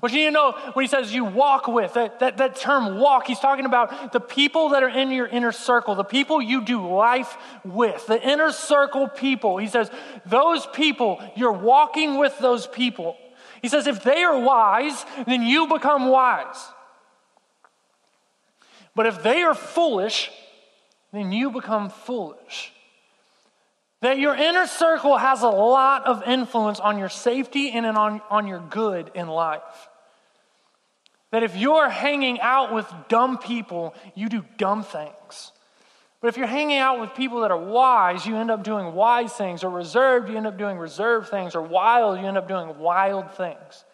What 0.00 0.12
you 0.12 0.18
need 0.18 0.24
to 0.26 0.30
know 0.32 0.52
when 0.74 0.84
he 0.84 0.88
says 0.88 1.12
you 1.14 1.24
walk 1.24 1.68
with, 1.68 1.94
that, 1.94 2.20
that, 2.20 2.36
that 2.36 2.56
term 2.56 2.98
walk, 2.98 3.26
he's 3.26 3.38
talking 3.38 3.64
about 3.64 4.12
the 4.12 4.20
people 4.20 4.70
that 4.70 4.82
are 4.82 4.90
in 4.90 5.10
your 5.10 5.26
inner 5.26 5.52
circle, 5.52 5.94
the 5.94 6.04
people 6.04 6.42
you 6.42 6.62
do 6.62 6.86
life 6.86 7.34
with, 7.64 8.06
the 8.06 8.22
inner 8.22 8.52
circle 8.52 9.08
people. 9.08 9.56
He 9.56 9.68
says, 9.68 9.90
those 10.26 10.66
people, 10.66 11.22
you're 11.34 11.52
walking 11.52 12.18
with 12.18 12.38
those 12.38 12.66
people. 12.66 13.16
He 13.62 13.68
says, 13.68 13.86
if 13.86 14.02
they 14.02 14.22
are 14.22 14.38
wise, 14.38 15.04
then 15.26 15.42
you 15.42 15.66
become 15.66 16.08
wise. 16.08 16.68
But 18.94 19.06
if 19.06 19.22
they 19.22 19.42
are 19.42 19.54
foolish, 19.54 20.30
then 21.12 21.32
you 21.32 21.50
become 21.50 21.90
foolish. 21.90 22.72
That 24.02 24.18
your 24.18 24.34
inner 24.34 24.66
circle 24.66 25.16
has 25.16 25.42
a 25.42 25.48
lot 25.48 26.06
of 26.06 26.22
influence 26.24 26.80
on 26.80 26.98
your 26.98 27.08
safety 27.08 27.70
and 27.70 27.86
on, 27.86 28.20
on 28.30 28.46
your 28.46 28.60
good 28.60 29.10
in 29.14 29.28
life. 29.28 29.88
That 31.30 31.42
if 31.42 31.56
you're 31.56 31.88
hanging 31.88 32.40
out 32.40 32.72
with 32.72 32.86
dumb 33.08 33.38
people, 33.38 33.94
you 34.14 34.28
do 34.28 34.44
dumb 34.58 34.82
things. 34.82 35.52
But 36.26 36.30
if 36.30 36.38
you're 36.38 36.48
hanging 36.48 36.78
out 36.78 36.98
with 36.98 37.14
people 37.14 37.42
that 37.42 37.52
are 37.52 37.56
wise, 37.56 38.26
you 38.26 38.34
end 38.34 38.50
up 38.50 38.64
doing 38.64 38.94
wise 38.94 39.32
things, 39.32 39.62
or 39.62 39.70
reserved, 39.70 40.28
you 40.28 40.36
end 40.36 40.48
up 40.48 40.58
doing 40.58 40.76
reserved 40.76 41.28
things, 41.28 41.54
or 41.54 41.62
wild, 41.62 42.18
you 42.18 42.26
end 42.26 42.36
up 42.36 42.48
doing 42.48 42.80
wild 42.80 43.30
things. 43.36 43.84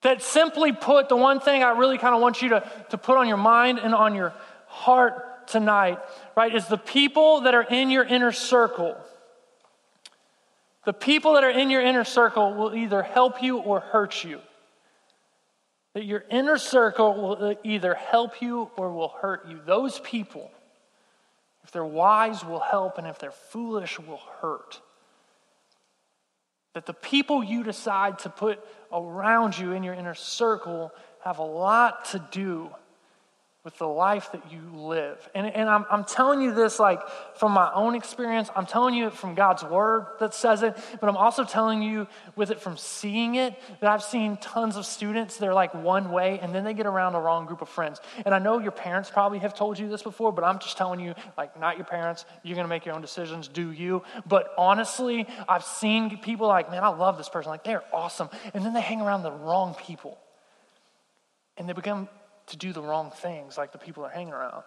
That 0.00 0.22
simply 0.22 0.72
put, 0.72 1.10
the 1.10 1.16
one 1.16 1.40
thing 1.40 1.62
I 1.62 1.72
really 1.72 1.98
kind 1.98 2.14
of 2.14 2.22
want 2.22 2.40
you 2.40 2.48
to, 2.48 2.72
to 2.88 2.96
put 2.96 3.18
on 3.18 3.28
your 3.28 3.36
mind 3.36 3.80
and 3.80 3.94
on 3.94 4.14
your 4.14 4.32
heart 4.66 5.46
tonight, 5.46 5.98
right, 6.34 6.54
is 6.54 6.66
the 6.68 6.78
people 6.78 7.42
that 7.42 7.54
are 7.54 7.64
in 7.64 7.90
your 7.90 8.04
inner 8.04 8.32
circle. 8.32 8.96
The 10.86 10.94
people 10.94 11.34
that 11.34 11.44
are 11.44 11.50
in 11.50 11.68
your 11.68 11.82
inner 11.82 12.04
circle 12.04 12.54
will 12.54 12.74
either 12.74 13.02
help 13.02 13.42
you 13.42 13.58
or 13.58 13.80
hurt 13.80 14.24
you. 14.24 14.40
That 15.94 16.04
your 16.04 16.24
inner 16.30 16.58
circle 16.58 17.14
will 17.14 17.50
uh, 17.50 17.54
either 17.64 17.94
help 17.94 18.40
you 18.42 18.70
or 18.76 18.92
will 18.92 19.14
hurt 19.20 19.48
you. 19.48 19.60
Those 19.64 19.98
people, 20.00 20.50
if 21.64 21.70
they're 21.70 21.84
wise, 21.84 22.44
will 22.44 22.60
help, 22.60 22.98
and 22.98 23.06
if 23.06 23.18
they're 23.18 23.30
foolish, 23.30 23.98
will 23.98 24.20
hurt. 24.40 24.80
That 26.74 26.86
the 26.86 26.94
people 26.94 27.42
you 27.42 27.64
decide 27.64 28.20
to 28.20 28.28
put 28.28 28.60
around 28.92 29.58
you 29.58 29.72
in 29.72 29.82
your 29.82 29.94
inner 29.94 30.14
circle 30.14 30.92
have 31.24 31.38
a 31.38 31.42
lot 31.42 32.04
to 32.06 32.24
do 32.30 32.70
with 33.64 33.76
the 33.78 33.86
life 33.86 34.30
that 34.32 34.52
you 34.52 34.60
live. 34.72 35.28
And, 35.34 35.46
and 35.46 35.68
I'm, 35.68 35.84
I'm 35.90 36.04
telling 36.04 36.40
you 36.40 36.54
this 36.54 36.78
like 36.78 37.00
from 37.34 37.52
my 37.52 37.70
own 37.74 37.96
experience. 37.96 38.48
I'm 38.54 38.66
telling 38.66 38.94
you 38.94 39.08
it 39.08 39.12
from 39.12 39.34
God's 39.34 39.64
word 39.64 40.06
that 40.20 40.32
says 40.32 40.62
it, 40.62 40.76
but 41.00 41.08
I'm 41.08 41.16
also 41.16 41.44
telling 41.44 41.82
you 41.82 42.06
with 42.36 42.50
it 42.50 42.60
from 42.60 42.76
seeing 42.76 43.34
it 43.34 43.60
that 43.80 43.90
I've 43.90 44.02
seen 44.02 44.36
tons 44.36 44.76
of 44.76 44.86
students, 44.86 45.38
they're 45.38 45.52
like 45.52 45.74
one 45.74 46.12
way 46.12 46.38
and 46.40 46.54
then 46.54 46.62
they 46.62 46.72
get 46.72 46.86
around 46.86 47.16
a 47.16 47.20
wrong 47.20 47.46
group 47.46 47.60
of 47.60 47.68
friends. 47.68 48.00
And 48.24 48.32
I 48.32 48.38
know 48.38 48.58
your 48.58 48.72
parents 48.72 49.10
probably 49.10 49.40
have 49.40 49.54
told 49.54 49.78
you 49.78 49.88
this 49.88 50.02
before, 50.02 50.32
but 50.32 50.44
I'm 50.44 50.60
just 50.60 50.76
telling 50.78 51.00
you, 51.00 51.14
like, 51.36 51.58
not 51.58 51.76
your 51.76 51.86
parents. 51.86 52.24
You're 52.44 52.54
going 52.54 52.64
to 52.64 52.70
make 52.70 52.86
your 52.86 52.94
own 52.94 53.02
decisions, 53.02 53.48
do 53.48 53.72
you? 53.72 54.02
But 54.26 54.54
honestly, 54.56 55.26
I've 55.48 55.64
seen 55.64 56.16
people 56.18 56.46
like, 56.46 56.70
man, 56.70 56.84
I 56.84 56.88
love 56.88 57.18
this 57.18 57.28
person. 57.28 57.50
Like, 57.50 57.64
they're 57.64 57.84
awesome. 57.92 58.30
And 58.54 58.64
then 58.64 58.72
they 58.72 58.80
hang 58.80 59.00
around 59.00 59.24
the 59.24 59.32
wrong 59.32 59.74
people. 59.74 60.16
And 61.56 61.68
they 61.68 61.72
become 61.72 62.08
to 62.48 62.56
do 62.56 62.72
the 62.72 62.82
wrong 62.82 63.10
things 63.10 63.56
like 63.56 63.72
the 63.72 63.78
people 63.78 64.04
are 64.04 64.10
hanging 64.10 64.32
around. 64.32 64.62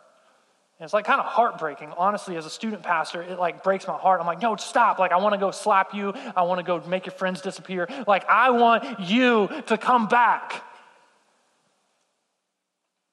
And 0.80 0.86
it's 0.86 0.94
like 0.94 1.06
kind 1.06 1.20
of 1.20 1.28
heartbreaking. 1.28 1.94
Honestly, 1.96 2.38
as 2.38 2.46
a 2.48 2.50
student 2.50 2.82
pastor, 2.82 3.22
it 3.22 3.38
like 3.38 3.64
breaks 3.64 3.88
my 3.88 3.98
heart. 3.98 4.20
I'm 4.20 4.26
like, 4.26 4.42
no, 4.42 4.56
stop. 4.56 4.98
Like, 4.98 5.12
I 5.12 5.18
want 5.18 5.34
to 5.34 5.40
go 5.40 5.52
slap 5.52 5.94
you. 5.94 6.12
I 6.36 6.42
want 6.42 6.58
to 6.60 6.64
go 6.64 6.82
make 6.88 7.06
your 7.06 7.14
friends 7.14 7.42
disappear. 7.42 7.88
Like, 8.08 8.28
I 8.28 8.50
want 8.50 9.00
you 9.00 9.48
to 9.68 9.78
come 9.78 10.08
back. 10.08 10.64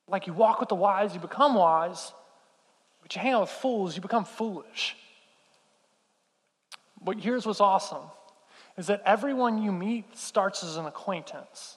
Like, 0.09 0.27
you 0.27 0.33
walk 0.33 0.61
with 0.61 0.71
the 0.71 0.75
wise, 0.75 1.13
you 1.13 1.21
become 1.21 1.55
wise, 1.55 2.13
but 3.03 3.15
you 3.15 3.21
hang 3.21 3.35
out 3.35 3.43
with 3.43 3.51
fools, 3.51 3.95
you 3.95 4.01
become 4.01 4.25
foolish. 4.25 4.97
But 7.03 7.21
here's 7.21 7.45
what's 7.47 7.61
awesome 7.61 8.03
is 8.79 8.87
that 8.87 9.03
everyone 9.05 9.63
you 9.63 9.73
meet 9.73 10.17
starts 10.17 10.63
as 10.63 10.77
an 10.77 10.87
acquaintance. 10.87 11.77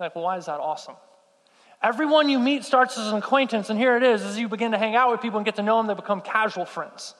Like, 0.00 0.14
well, 0.14 0.24
why 0.24 0.38
is 0.38 0.46
that 0.46 0.58
awesome? 0.58 0.96
Everyone 1.82 2.28
you 2.28 2.38
meet 2.40 2.64
starts 2.64 2.98
as 2.98 3.08
an 3.08 3.18
acquaintance, 3.18 3.70
and 3.70 3.78
here 3.78 3.96
it 3.96 4.02
is. 4.02 4.22
As 4.22 4.38
you 4.38 4.48
begin 4.48 4.72
to 4.72 4.78
hang 4.78 4.96
out 4.96 5.12
with 5.12 5.20
people 5.20 5.38
and 5.38 5.44
get 5.44 5.56
to 5.56 5.62
know 5.62 5.76
them, 5.76 5.86
they 5.86 5.94
become 5.94 6.20
casual 6.20 6.64
friends. 6.64 7.14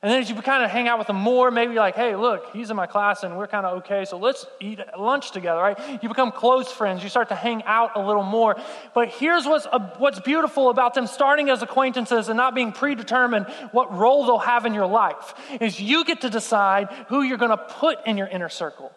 And 0.00 0.12
then 0.12 0.22
as 0.22 0.30
you 0.30 0.36
kind 0.36 0.64
of 0.64 0.70
hang 0.70 0.86
out 0.86 0.98
with 0.98 1.08
them 1.08 1.16
more, 1.16 1.50
maybe 1.50 1.74
like, 1.74 1.96
hey, 1.96 2.14
look, 2.14 2.50
he's 2.52 2.70
in 2.70 2.76
my 2.76 2.86
class 2.86 3.24
and 3.24 3.36
we're 3.36 3.48
kind 3.48 3.66
of 3.66 3.78
okay, 3.78 4.04
so 4.04 4.16
let's 4.16 4.46
eat 4.60 4.78
lunch 4.96 5.32
together, 5.32 5.60
right? 5.60 6.00
You 6.00 6.08
become 6.08 6.30
close 6.30 6.70
friends. 6.70 7.02
You 7.02 7.08
start 7.08 7.30
to 7.30 7.34
hang 7.34 7.64
out 7.64 7.96
a 7.96 8.06
little 8.06 8.22
more. 8.22 8.56
But 8.94 9.08
here's 9.08 9.44
what's, 9.44 9.66
uh, 9.66 9.96
what's 9.98 10.20
beautiful 10.20 10.70
about 10.70 10.94
them 10.94 11.08
starting 11.08 11.50
as 11.50 11.62
acquaintances 11.62 12.28
and 12.28 12.36
not 12.36 12.54
being 12.54 12.70
predetermined 12.70 13.46
what 13.72 13.92
role 13.92 14.24
they'll 14.24 14.38
have 14.38 14.66
in 14.66 14.72
your 14.72 14.86
life 14.86 15.34
is 15.60 15.80
you 15.80 16.04
get 16.04 16.20
to 16.20 16.30
decide 16.30 16.88
who 17.08 17.22
you're 17.22 17.36
going 17.36 17.50
to 17.50 17.56
put 17.56 18.06
in 18.06 18.16
your 18.16 18.28
inner 18.28 18.48
circle. 18.48 18.92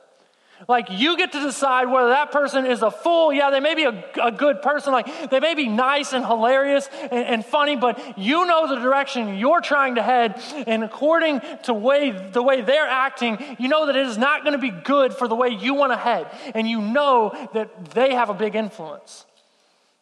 Like 0.68 0.88
you 0.92 1.18
get 1.18 1.32
to 1.32 1.40
decide 1.42 1.86
whether 1.86 2.10
that 2.10 2.32
person 2.32 2.66
is 2.66 2.82
a 2.82 2.92
fool. 2.92 3.34
Yeah, 3.34 3.50
they 3.50 3.60
may 3.60 3.76
be 3.76 3.84
a, 3.84 4.04
a 4.22 4.32
good 4.32 4.62
person. 4.62 4.94
Like 4.94 5.30
they 5.30 5.40
may 5.40 5.56
be 5.56 5.68
nice 5.68 6.14
and 6.14 6.26
hilarious 6.26 6.88
and, 6.94 7.26
and, 7.26 7.46
funny, 7.46 7.76
but 7.76 8.18
you 8.18 8.46
know 8.46 8.68
the 8.68 8.80
direction 8.82 9.36
you're 9.38 9.62
trying 9.62 9.96
to 9.96 10.04
head. 10.04 10.42
And 10.68 10.84
according 10.84 11.42
to 11.64 11.74
way, 11.74 12.12
the 12.12 12.44
way 12.44 12.62
they're 12.62 12.88
acting, 12.88 13.38
you 13.60 13.68
know 13.68 13.88
that 13.88 13.96
it 13.96 14.06
is 14.06 14.18
not 14.18 14.44
going 14.44 14.54
to 14.54 14.60
be 14.60 14.72
good 14.72 15.14
for 15.14 15.28
the 15.28 15.36
way 15.36 15.50
you 15.50 15.74
want 15.74 15.92
to 15.92 15.98
head. 15.98 16.28
And 16.54 16.70
you 16.70 16.82
know 16.82 17.50
that 17.54 17.92
they 17.92 18.14
have 18.14 18.30
a 18.30 18.36
big 18.36 18.56
influence. 18.56 19.26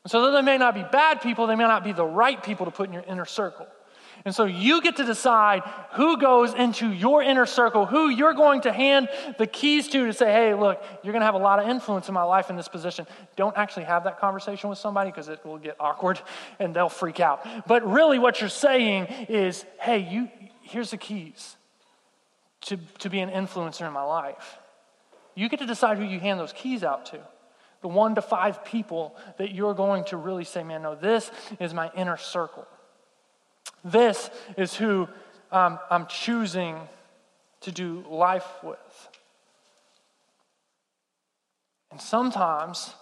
So 0.07 0.21
though 0.21 0.31
they 0.31 0.41
may 0.41 0.57
not 0.57 0.75
be 0.75 0.83
bad 0.83 1.21
people, 1.21 1.47
they 1.47 1.55
may 1.55 1.65
not 1.65 1.83
be 1.83 1.91
the 1.91 2.05
right 2.05 2.41
people 2.41 2.65
to 2.65 2.71
put 2.71 2.87
in 2.87 2.93
your 2.93 3.03
inner 3.03 3.25
circle. 3.25 3.67
And 4.25 4.35
so 4.35 4.45
you 4.45 4.81
get 4.81 4.97
to 4.97 5.05
decide 5.05 5.63
who 5.93 6.17
goes 6.17 6.53
into 6.53 6.91
your 6.91 7.23
inner 7.23 7.45
circle, 7.45 7.85
who 7.85 8.09
you're 8.09 8.33
going 8.33 8.61
to 8.61 8.73
hand 8.73 9.09
the 9.37 9.47
keys 9.47 9.87
to 9.89 10.05
to 10.05 10.13
say, 10.13 10.31
hey, 10.31 10.53
look, 10.53 10.83
you're 11.03 11.13
going 11.13 11.21
to 11.21 11.25
have 11.25 11.35
a 11.35 11.39
lot 11.39 11.59
of 11.59 11.67
influence 11.67 12.07
in 12.07 12.13
my 12.13 12.23
life 12.23 12.49
in 12.49 12.55
this 12.55 12.67
position. 12.67 13.07
Don't 13.35 13.55
actually 13.57 13.85
have 13.85 14.03
that 14.03 14.19
conversation 14.19 14.69
with 14.69 14.79
somebody 14.79 15.09
because 15.09 15.29
it 15.29 15.45
will 15.45 15.57
get 15.57 15.77
awkward 15.79 16.19
and 16.59 16.75
they'll 16.75 16.89
freak 16.89 17.19
out. 17.19 17.47
But 17.67 17.89
really, 17.89 18.19
what 18.19 18.41
you're 18.41 18.49
saying 18.49 19.05
is, 19.29 19.65
hey, 19.79 19.99
you, 19.99 20.29
here's 20.61 20.91
the 20.91 20.97
keys 20.97 21.55
to, 22.61 22.77
to 22.99 23.09
be 23.09 23.19
an 23.19 23.29
influencer 23.29 23.87
in 23.87 23.93
my 23.93 24.03
life. 24.03 24.57
You 25.35 25.47
get 25.47 25.59
to 25.59 25.65
decide 25.65 25.97
who 25.97 26.03
you 26.03 26.19
hand 26.19 26.39
those 26.39 26.53
keys 26.53 26.83
out 26.83 27.05
to. 27.07 27.19
The 27.81 27.87
one 27.87 28.15
to 28.15 28.21
five 28.21 28.65
people 28.65 29.15
that 29.37 29.53
you're 29.53 29.73
going 29.73 30.03
to 30.05 30.17
really 30.17 30.43
say, 30.43 30.63
man, 30.63 30.81
no, 30.81 30.95
this 30.95 31.31
is 31.61 31.73
my 31.73 31.89
inner 31.95 32.17
circle. 32.17 32.67
This 33.83 34.29
is 34.57 34.75
who 34.75 35.07
um, 35.51 35.79
I'm 35.89 36.05
choosing 36.07 36.77
to 37.61 37.71
do 37.71 38.03
life 38.09 38.47
with. 38.63 39.09
And 41.91 41.99
sometimes, 41.99 42.93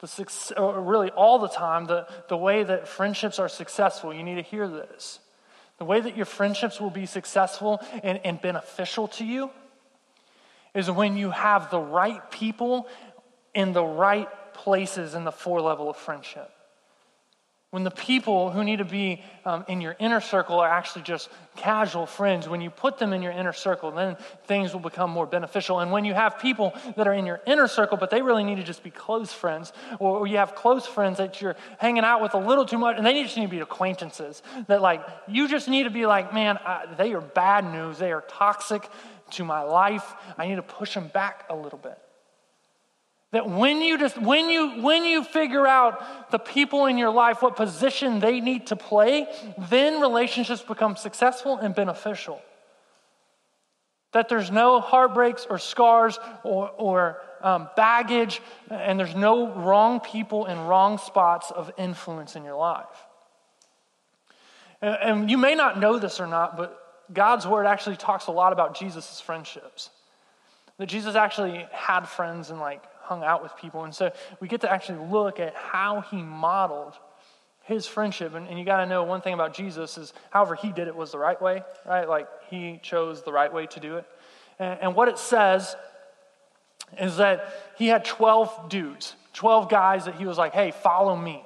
the 0.00 0.06
success, 0.06 0.52
or 0.56 0.80
really 0.80 1.10
all 1.10 1.38
the 1.38 1.48
time, 1.48 1.86
the, 1.86 2.06
the 2.28 2.36
way 2.36 2.62
that 2.62 2.86
friendships 2.86 3.38
are 3.38 3.48
successful, 3.48 4.14
you 4.14 4.22
need 4.22 4.36
to 4.36 4.42
hear 4.42 4.68
this. 4.68 5.18
The 5.78 5.84
way 5.84 6.00
that 6.00 6.16
your 6.16 6.26
friendships 6.26 6.80
will 6.80 6.90
be 6.90 7.06
successful 7.06 7.80
and, 8.02 8.20
and 8.24 8.40
beneficial 8.40 9.08
to 9.08 9.24
you 9.24 9.50
is 10.74 10.90
when 10.90 11.16
you 11.16 11.30
have 11.30 11.70
the 11.70 11.80
right 11.80 12.30
people 12.30 12.88
in 13.54 13.72
the 13.72 13.84
right 13.84 14.28
places 14.54 15.14
in 15.14 15.24
the 15.24 15.32
four 15.32 15.60
level 15.60 15.90
of 15.90 15.96
friendship. 15.96 16.50
When 17.76 17.84
the 17.84 17.90
people 17.90 18.50
who 18.50 18.64
need 18.64 18.78
to 18.78 18.86
be 18.86 19.22
um, 19.44 19.66
in 19.68 19.82
your 19.82 19.96
inner 19.98 20.22
circle 20.22 20.60
are 20.60 20.68
actually 20.70 21.02
just 21.02 21.28
casual 21.56 22.06
friends, 22.06 22.48
when 22.48 22.62
you 22.62 22.70
put 22.70 22.96
them 22.96 23.12
in 23.12 23.20
your 23.20 23.32
inner 23.32 23.52
circle, 23.52 23.90
then 23.90 24.16
things 24.46 24.72
will 24.72 24.80
become 24.80 25.10
more 25.10 25.26
beneficial. 25.26 25.80
And 25.80 25.92
when 25.92 26.06
you 26.06 26.14
have 26.14 26.38
people 26.38 26.72
that 26.96 27.06
are 27.06 27.12
in 27.12 27.26
your 27.26 27.42
inner 27.46 27.68
circle, 27.68 27.98
but 27.98 28.08
they 28.08 28.22
really 28.22 28.44
need 28.44 28.54
to 28.54 28.62
just 28.62 28.82
be 28.82 28.90
close 28.90 29.30
friends, 29.30 29.74
or 29.98 30.26
you 30.26 30.38
have 30.38 30.54
close 30.54 30.86
friends 30.86 31.18
that 31.18 31.42
you're 31.42 31.54
hanging 31.76 32.02
out 32.02 32.22
with 32.22 32.32
a 32.32 32.38
little 32.38 32.64
too 32.64 32.78
much, 32.78 32.96
and 32.96 33.04
they 33.04 33.22
just 33.22 33.36
need 33.36 33.44
to 33.44 33.50
be 33.50 33.60
acquaintances, 33.60 34.42
that 34.68 34.80
like 34.80 35.06
you 35.28 35.46
just 35.46 35.68
need 35.68 35.82
to 35.82 35.90
be 35.90 36.06
like, 36.06 36.32
man, 36.32 36.56
I, 36.56 36.86
they 36.96 37.12
are 37.12 37.20
bad 37.20 37.70
news, 37.70 37.98
they 37.98 38.10
are 38.10 38.24
toxic 38.26 38.88
to 39.32 39.44
my 39.44 39.60
life. 39.60 40.14
I 40.38 40.46
need 40.46 40.56
to 40.56 40.62
push 40.62 40.94
them 40.94 41.08
back 41.08 41.44
a 41.50 41.54
little 41.54 41.78
bit. 41.78 41.98
That 43.32 43.48
when 43.50 43.82
you 43.82 43.98
just 43.98 44.20
when 44.20 44.48
you 44.48 44.82
when 44.82 45.04
you 45.04 45.24
figure 45.24 45.66
out 45.66 46.30
the 46.30 46.38
people 46.38 46.86
in 46.86 46.96
your 46.96 47.10
life 47.10 47.42
what 47.42 47.56
position 47.56 48.20
they 48.20 48.40
need 48.40 48.68
to 48.68 48.76
play, 48.76 49.26
then 49.68 50.00
relationships 50.00 50.62
become 50.62 50.96
successful 50.96 51.58
and 51.58 51.74
beneficial. 51.74 52.40
That 54.12 54.28
there's 54.28 54.50
no 54.50 54.80
heartbreaks 54.80 55.46
or 55.50 55.58
scars 55.58 56.18
or, 56.44 56.70
or 56.70 57.20
um, 57.42 57.68
baggage, 57.76 58.40
and 58.70 58.98
there's 58.98 59.14
no 59.14 59.52
wrong 59.52 60.00
people 60.00 60.46
and 60.46 60.68
wrong 60.68 60.96
spots 60.96 61.50
of 61.50 61.70
influence 61.76 62.36
in 62.36 62.44
your 62.44 62.56
life. 62.56 62.86
And, 64.80 64.96
and 65.02 65.30
you 65.30 65.36
may 65.36 65.54
not 65.54 65.78
know 65.78 65.98
this 65.98 66.20
or 66.20 66.26
not, 66.26 66.56
but 66.56 66.80
God's 67.12 67.46
word 67.46 67.66
actually 67.66 67.96
talks 67.96 68.28
a 68.28 68.32
lot 68.32 68.52
about 68.52 68.78
Jesus' 68.78 69.20
friendships. 69.20 69.90
That 70.78 70.86
Jesus 70.86 71.14
actually 71.14 71.66
had 71.72 72.06
friends 72.08 72.50
and 72.50 72.60
like 72.60 72.82
hung 73.06 73.24
out 73.24 73.42
with 73.42 73.56
people. 73.56 73.84
And 73.84 73.94
so 73.94 74.12
we 74.40 74.48
get 74.48 74.62
to 74.62 74.70
actually 74.70 75.06
look 75.08 75.40
at 75.40 75.54
how 75.54 76.00
he 76.00 76.22
modeled 76.22 76.94
his 77.62 77.86
friendship. 77.86 78.34
And, 78.34 78.46
and 78.48 78.58
you 78.58 78.64
got 78.64 78.78
to 78.78 78.86
know 78.86 79.04
one 79.04 79.20
thing 79.20 79.34
about 79.34 79.54
Jesus 79.54 79.98
is, 79.98 80.12
however, 80.30 80.54
he 80.54 80.72
did 80.72 80.88
it 80.88 80.96
was 80.96 81.12
the 81.12 81.18
right 81.18 81.40
way, 81.40 81.62
right? 81.84 82.08
Like 82.08 82.28
he 82.48 82.80
chose 82.82 83.22
the 83.22 83.32
right 83.32 83.52
way 83.52 83.66
to 83.66 83.80
do 83.80 83.96
it. 83.96 84.06
And, 84.58 84.78
and 84.80 84.94
what 84.94 85.08
it 85.08 85.18
says 85.18 85.74
is 87.00 87.16
that 87.16 87.52
he 87.76 87.88
had 87.88 88.04
12 88.04 88.68
dudes, 88.68 89.14
12 89.34 89.68
guys 89.68 90.04
that 90.04 90.14
he 90.14 90.26
was 90.26 90.38
like, 90.38 90.52
hey, 90.52 90.70
follow 90.70 91.16
me. 91.16 91.42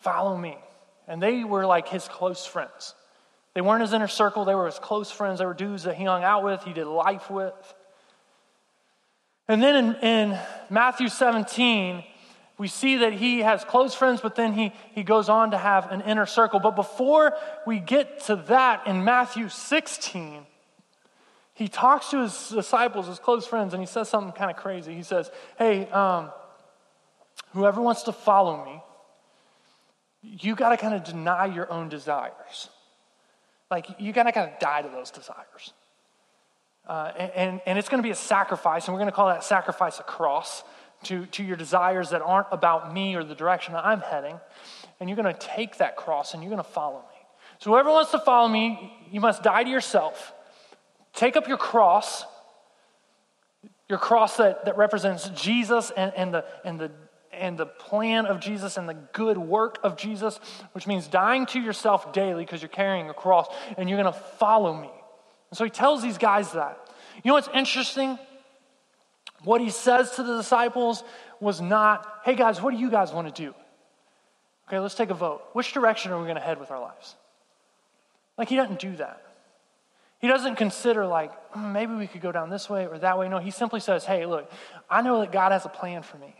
Follow 0.00 0.36
me. 0.36 0.58
And 1.08 1.22
they 1.22 1.44
were 1.44 1.66
like 1.66 1.88
his 1.88 2.08
close 2.08 2.44
friends. 2.44 2.94
They 3.54 3.60
weren't 3.60 3.80
his 3.80 3.92
inner 3.92 4.08
circle, 4.08 4.44
they 4.44 4.54
were 4.54 4.66
his 4.66 4.78
close 4.78 5.10
friends. 5.10 5.38
They 5.38 5.46
were 5.46 5.54
dudes 5.54 5.84
that 5.84 5.94
he 5.94 6.04
hung 6.04 6.24
out 6.24 6.44
with, 6.44 6.62
he 6.64 6.72
did 6.72 6.86
life 6.86 7.30
with. 7.30 7.54
And 9.48 9.62
then 9.62 9.76
in, 9.76 9.94
in 9.96 10.38
Matthew 10.70 11.08
17, 11.08 12.02
we 12.58 12.68
see 12.68 12.98
that 12.98 13.12
he 13.12 13.40
has 13.40 13.64
close 13.64 13.94
friends, 13.94 14.20
but 14.20 14.34
then 14.34 14.54
he, 14.54 14.72
he 14.94 15.02
goes 15.02 15.28
on 15.28 15.50
to 15.50 15.58
have 15.58 15.92
an 15.92 16.00
inner 16.02 16.26
circle. 16.26 16.58
But 16.58 16.74
before 16.74 17.34
we 17.66 17.78
get 17.78 18.20
to 18.24 18.36
that, 18.48 18.86
in 18.86 19.04
Matthew 19.04 19.48
16, 19.48 20.46
he 21.54 21.68
talks 21.68 22.10
to 22.10 22.22
his 22.22 22.48
disciples, 22.48 23.06
his 23.06 23.18
close 23.18 23.46
friends, 23.46 23.72
and 23.72 23.82
he 23.82 23.86
says 23.86 24.08
something 24.08 24.32
kind 24.32 24.50
of 24.50 24.56
crazy. 24.56 24.94
He 24.94 25.02
says, 25.02 25.30
Hey, 25.58 25.88
um, 25.90 26.30
whoever 27.52 27.80
wants 27.80 28.02
to 28.04 28.12
follow 28.12 28.64
me, 28.64 28.82
you 30.22 30.54
got 30.56 30.70
to 30.70 30.76
kind 30.76 30.94
of 30.94 31.04
deny 31.04 31.46
your 31.46 31.70
own 31.70 31.88
desires. 31.88 32.68
Like, 33.70 33.86
you 33.98 34.12
got 34.12 34.24
to 34.24 34.32
kind 34.32 34.50
of 34.50 34.58
die 34.58 34.82
to 34.82 34.88
those 34.88 35.10
desires. 35.10 35.72
Uh, 36.86 37.12
and, 37.16 37.60
and 37.66 37.78
it's 37.78 37.88
going 37.88 37.98
to 38.00 38.06
be 38.06 38.12
a 38.12 38.14
sacrifice, 38.14 38.86
and 38.86 38.94
we're 38.94 39.00
going 39.00 39.10
to 39.10 39.16
call 39.16 39.28
that 39.28 39.42
sacrifice 39.42 39.98
a 39.98 40.04
cross 40.04 40.62
to, 41.04 41.26
to 41.26 41.42
your 41.42 41.56
desires 41.56 42.10
that 42.10 42.22
aren't 42.22 42.46
about 42.52 42.92
me 42.92 43.14
or 43.16 43.24
the 43.24 43.34
direction 43.34 43.74
that 43.74 43.84
I'm 43.84 44.00
heading. 44.00 44.38
And 45.00 45.08
you're 45.08 45.16
going 45.16 45.32
to 45.32 45.40
take 45.40 45.78
that 45.78 45.96
cross 45.96 46.32
and 46.32 46.42
you're 46.42 46.50
going 46.50 46.62
to 46.62 46.70
follow 46.70 46.98
me. 46.98 47.16
So, 47.58 47.70
whoever 47.70 47.90
wants 47.90 48.10
to 48.12 48.18
follow 48.18 48.48
me, 48.48 48.92
you 49.10 49.20
must 49.20 49.42
die 49.42 49.64
to 49.64 49.70
yourself. 49.70 50.32
Take 51.12 51.36
up 51.36 51.48
your 51.48 51.56
cross, 51.56 52.24
your 53.88 53.98
cross 53.98 54.36
that, 54.36 54.66
that 54.66 54.76
represents 54.76 55.28
Jesus 55.30 55.90
and, 55.90 56.12
and, 56.14 56.34
the, 56.34 56.44
and, 56.64 56.78
the, 56.78 56.90
and 57.32 57.56
the 57.56 57.66
plan 57.66 58.26
of 58.26 58.40
Jesus 58.40 58.76
and 58.76 58.88
the 58.88 58.98
good 59.12 59.38
work 59.38 59.78
of 59.82 59.96
Jesus, 59.96 60.38
which 60.72 60.86
means 60.86 61.08
dying 61.08 61.46
to 61.46 61.60
yourself 61.60 62.12
daily 62.12 62.44
because 62.44 62.60
you're 62.60 62.68
carrying 62.68 63.08
a 63.08 63.14
cross 63.14 63.46
and 63.78 63.88
you're 63.88 64.00
going 64.00 64.12
to 64.12 64.20
follow 64.20 64.74
me. 64.74 64.90
And 65.50 65.58
so 65.58 65.64
he 65.64 65.70
tells 65.70 66.02
these 66.02 66.18
guys 66.18 66.52
that. 66.52 66.78
You 67.22 67.28
know 67.28 67.34
what's 67.34 67.48
interesting? 67.54 68.18
What 69.44 69.60
he 69.60 69.70
says 69.70 70.12
to 70.12 70.22
the 70.22 70.36
disciples 70.36 71.04
was 71.40 71.60
not, 71.60 72.20
hey 72.24 72.34
guys, 72.34 72.60
what 72.60 72.72
do 72.72 72.80
you 72.80 72.90
guys 72.90 73.12
want 73.12 73.34
to 73.34 73.42
do? 73.42 73.54
Okay, 74.68 74.78
let's 74.78 74.94
take 74.94 75.10
a 75.10 75.14
vote. 75.14 75.42
Which 75.52 75.72
direction 75.72 76.12
are 76.12 76.18
we 76.18 76.24
going 76.24 76.36
to 76.36 76.42
head 76.42 76.58
with 76.58 76.70
our 76.70 76.80
lives? 76.80 77.14
Like, 78.36 78.48
he 78.48 78.56
doesn't 78.56 78.80
do 78.80 78.96
that. 78.96 79.22
He 80.18 80.28
doesn't 80.28 80.56
consider, 80.56 81.06
like, 81.06 81.30
mm, 81.52 81.72
maybe 81.72 81.94
we 81.94 82.06
could 82.06 82.20
go 82.20 82.32
down 82.32 82.50
this 82.50 82.68
way 82.68 82.86
or 82.86 82.98
that 82.98 83.18
way. 83.18 83.28
No, 83.28 83.38
he 83.38 83.50
simply 83.50 83.80
says, 83.80 84.04
hey, 84.04 84.26
look, 84.26 84.50
I 84.90 85.02
know 85.02 85.20
that 85.20 85.30
God 85.30 85.52
has 85.52 85.64
a 85.64 85.68
plan 85.68 86.02
for 86.02 86.18
me. 86.18 86.34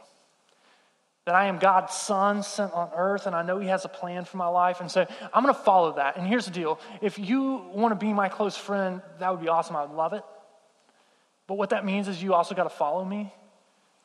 That 1.27 1.35
I 1.35 1.47
am 1.47 1.59
God's 1.59 1.93
son 1.93 2.43
sent 2.43 2.73
on 2.73 2.91
earth, 2.95 3.27
and 3.27 3.35
I 3.35 3.43
know 3.43 3.59
He 3.59 3.69
has 3.69 3.85
a 3.85 3.89
plan 3.89 4.25
for 4.25 4.37
my 4.37 4.47
life. 4.47 4.81
And 4.81 4.91
so 4.91 5.07
I'm 5.35 5.43
going 5.43 5.55
to 5.55 5.61
follow 5.61 5.97
that. 5.97 6.17
And 6.17 6.27
here's 6.27 6.47
the 6.47 6.53
deal 6.53 6.81
if 7.03 7.19
you 7.19 7.65
want 7.75 7.93
to 7.93 7.97
be 7.97 8.13
my 8.13 8.29
close 8.29 8.57
friend, 8.57 9.03
that 9.19 9.31
would 9.31 9.41
be 9.41 9.49
awesome. 9.49 9.77
I 9.77 9.85
would 9.85 9.97
love 9.97 10.13
it. 10.13 10.23
But 11.47 11.55
what 11.59 11.71
that 11.71 11.85
means 11.85 12.09
is 12.09 12.23
you 12.23 12.35
also 12.35 12.55
got 12.55 12.65
to 12.65 12.71
follow 12.71 13.05
me. 13.05 13.33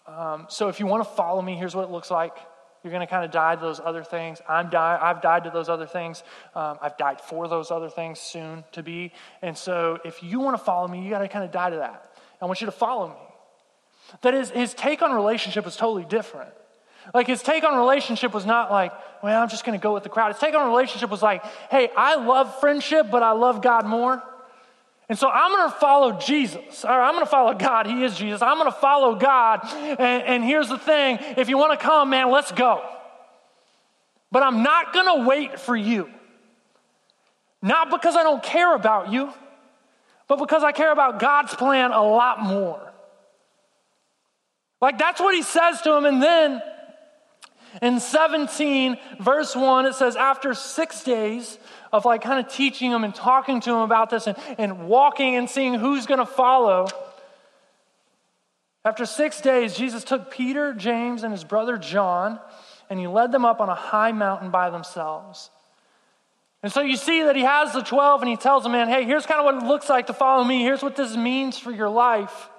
Um, 0.07 0.47
so 0.49 0.67
if 0.67 0.79
you 0.79 0.87
want 0.87 1.03
to 1.03 1.09
follow 1.09 1.41
me, 1.41 1.55
here's 1.55 1.75
what 1.75 1.83
it 1.83 1.91
looks 1.91 2.11
like. 2.11 2.35
You're 2.83 2.91
going 2.91 3.05
to 3.05 3.07
kind 3.07 3.23
of 3.23 3.31
die 3.31 3.55
to 3.55 3.61
those 3.61 3.79
other 3.79 4.03
things. 4.03 4.41
I'm 4.49 4.69
die, 4.69 4.97
I've 4.99 5.21
died 5.21 5.43
to 5.43 5.51
those 5.51 5.69
other 5.69 5.85
things. 5.85 6.23
Um, 6.55 6.79
I've 6.81 6.97
died 6.97 7.21
for 7.21 7.47
those 7.47 7.69
other 7.69 7.89
things 7.89 8.19
soon 8.19 8.63
to 8.71 8.81
be. 8.81 9.13
And 9.43 9.55
so 9.55 9.99
if 10.03 10.23
you 10.23 10.39
want 10.39 10.57
to 10.57 10.63
follow 10.63 10.87
me, 10.87 11.03
you 11.03 11.11
got 11.11 11.19
to 11.19 11.27
kind 11.27 11.45
of 11.45 11.51
die 11.51 11.69
to 11.69 11.75
that. 11.77 12.15
I 12.41 12.45
want 12.45 12.61
you 12.61 12.65
to 12.65 12.71
follow 12.71 13.09
me. 13.09 13.15
That 14.23 14.33
is, 14.33 14.49
his 14.49 14.73
take 14.73 15.03
on 15.03 15.13
relationship 15.13 15.67
is 15.67 15.75
totally 15.75 16.05
different. 16.05 16.49
Like 17.13 17.27
his 17.27 17.41
take 17.41 17.63
on 17.63 17.77
relationship 17.77 18.33
was 18.33 18.45
not 18.45 18.71
like, 18.71 18.91
well, 19.23 19.41
I'm 19.41 19.49
just 19.49 19.65
going 19.65 19.77
to 19.77 19.81
go 19.81 19.93
with 19.93 20.03
the 20.03 20.09
crowd. 20.09 20.31
His 20.31 20.39
take 20.39 20.55
on 20.55 20.67
relationship 20.69 21.09
was 21.09 21.21
like, 21.21 21.43
hey, 21.69 21.89
I 21.95 22.15
love 22.15 22.59
friendship, 22.59 23.07
but 23.11 23.23
I 23.23 23.31
love 23.31 23.61
God 23.61 23.85
more. 23.85 24.21
And 25.09 25.19
so 25.19 25.29
I'm 25.29 25.51
going 25.51 25.69
to 25.69 25.77
follow 25.77 26.13
Jesus, 26.19 26.85
I'm 26.85 27.13
going 27.13 27.25
to 27.25 27.29
follow 27.29 27.53
God. 27.53 27.85
He 27.85 28.03
is 28.03 28.15
Jesus. 28.15 28.41
I'm 28.41 28.57
going 28.57 28.71
to 28.71 28.77
follow 28.77 29.15
God. 29.15 29.59
And, 29.73 30.23
and 30.23 30.43
here's 30.43 30.69
the 30.69 30.77
thing 30.77 31.19
if 31.35 31.49
you 31.49 31.57
want 31.57 31.77
to 31.77 31.85
come, 31.85 32.11
man, 32.11 32.31
let's 32.31 32.51
go. 32.53 32.81
But 34.31 34.43
I'm 34.43 34.63
not 34.63 34.93
going 34.93 35.17
to 35.17 35.27
wait 35.27 35.59
for 35.59 35.75
you. 35.75 36.09
Not 37.61 37.89
because 37.91 38.15
I 38.15 38.23
don't 38.23 38.41
care 38.41 38.73
about 38.73 39.11
you, 39.11 39.33
but 40.29 40.37
because 40.39 40.63
I 40.63 40.71
care 40.71 40.93
about 40.93 41.19
God's 41.19 41.53
plan 41.55 41.91
a 41.91 42.01
lot 42.01 42.41
more. 42.41 42.91
Like 44.79 44.97
that's 44.97 45.19
what 45.19 45.35
he 45.35 45.43
says 45.43 45.81
to 45.81 45.93
him. 45.93 46.05
And 46.05 46.23
then 46.23 46.61
in 47.81 47.99
17, 47.99 48.97
verse 49.19 49.55
1, 49.55 49.85
it 49.85 49.95
says, 49.95 50.15
After 50.15 50.53
six 50.53 51.03
days, 51.03 51.57
of 51.91 52.05
like 52.05 52.21
kind 52.21 52.43
of 52.43 52.51
teaching 52.51 52.91
them 52.91 53.03
and 53.03 53.13
talking 53.13 53.59
to 53.61 53.69
them 53.69 53.79
about 53.79 54.09
this 54.09 54.27
and, 54.27 54.37
and 54.57 54.87
walking 54.87 55.35
and 55.35 55.49
seeing 55.49 55.73
who's 55.73 56.05
going 56.05 56.19
to 56.19 56.25
follow. 56.25 56.87
After 58.83 59.05
six 59.05 59.41
days, 59.41 59.75
Jesus 59.75 60.03
took 60.03 60.31
Peter, 60.31 60.73
James, 60.73 61.23
and 61.23 61.31
his 61.31 61.43
brother 61.43 61.77
John, 61.77 62.39
and 62.89 62.99
he 62.99 63.07
led 63.07 63.31
them 63.31 63.45
up 63.45 63.59
on 63.59 63.69
a 63.69 63.75
high 63.75 64.11
mountain 64.11 64.49
by 64.49 64.69
themselves. 64.69 65.49
And 66.63 66.71
so 66.71 66.81
you 66.81 66.95
see 66.95 67.23
that 67.23 67.35
he 67.35 67.41
has 67.41 67.73
the 67.73 67.81
12 67.81 68.21
and 68.21 68.29
he 68.29 68.37
tells 68.37 68.63
them, 68.63 68.71
man, 68.73 68.87
hey, 68.87 69.03
here's 69.03 69.25
kind 69.25 69.39
of 69.39 69.45
what 69.45 69.63
it 69.63 69.67
looks 69.67 69.89
like 69.89 70.07
to 70.07 70.13
follow 70.13 70.43
me. 70.43 70.61
Here's 70.61 70.83
what 70.83 70.95
this 70.95 71.15
means 71.15 71.57
for 71.57 71.71
your 71.71 71.89
life. 71.89 72.49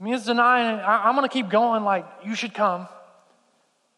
It 0.00 0.04
means 0.04 0.24
denying, 0.24 0.78
it. 0.78 0.82
I'm 0.82 1.14
going 1.14 1.26
to 1.28 1.32
keep 1.32 1.48
going 1.48 1.84
like, 1.84 2.04
you 2.24 2.34
should 2.34 2.52
come. 2.52 2.88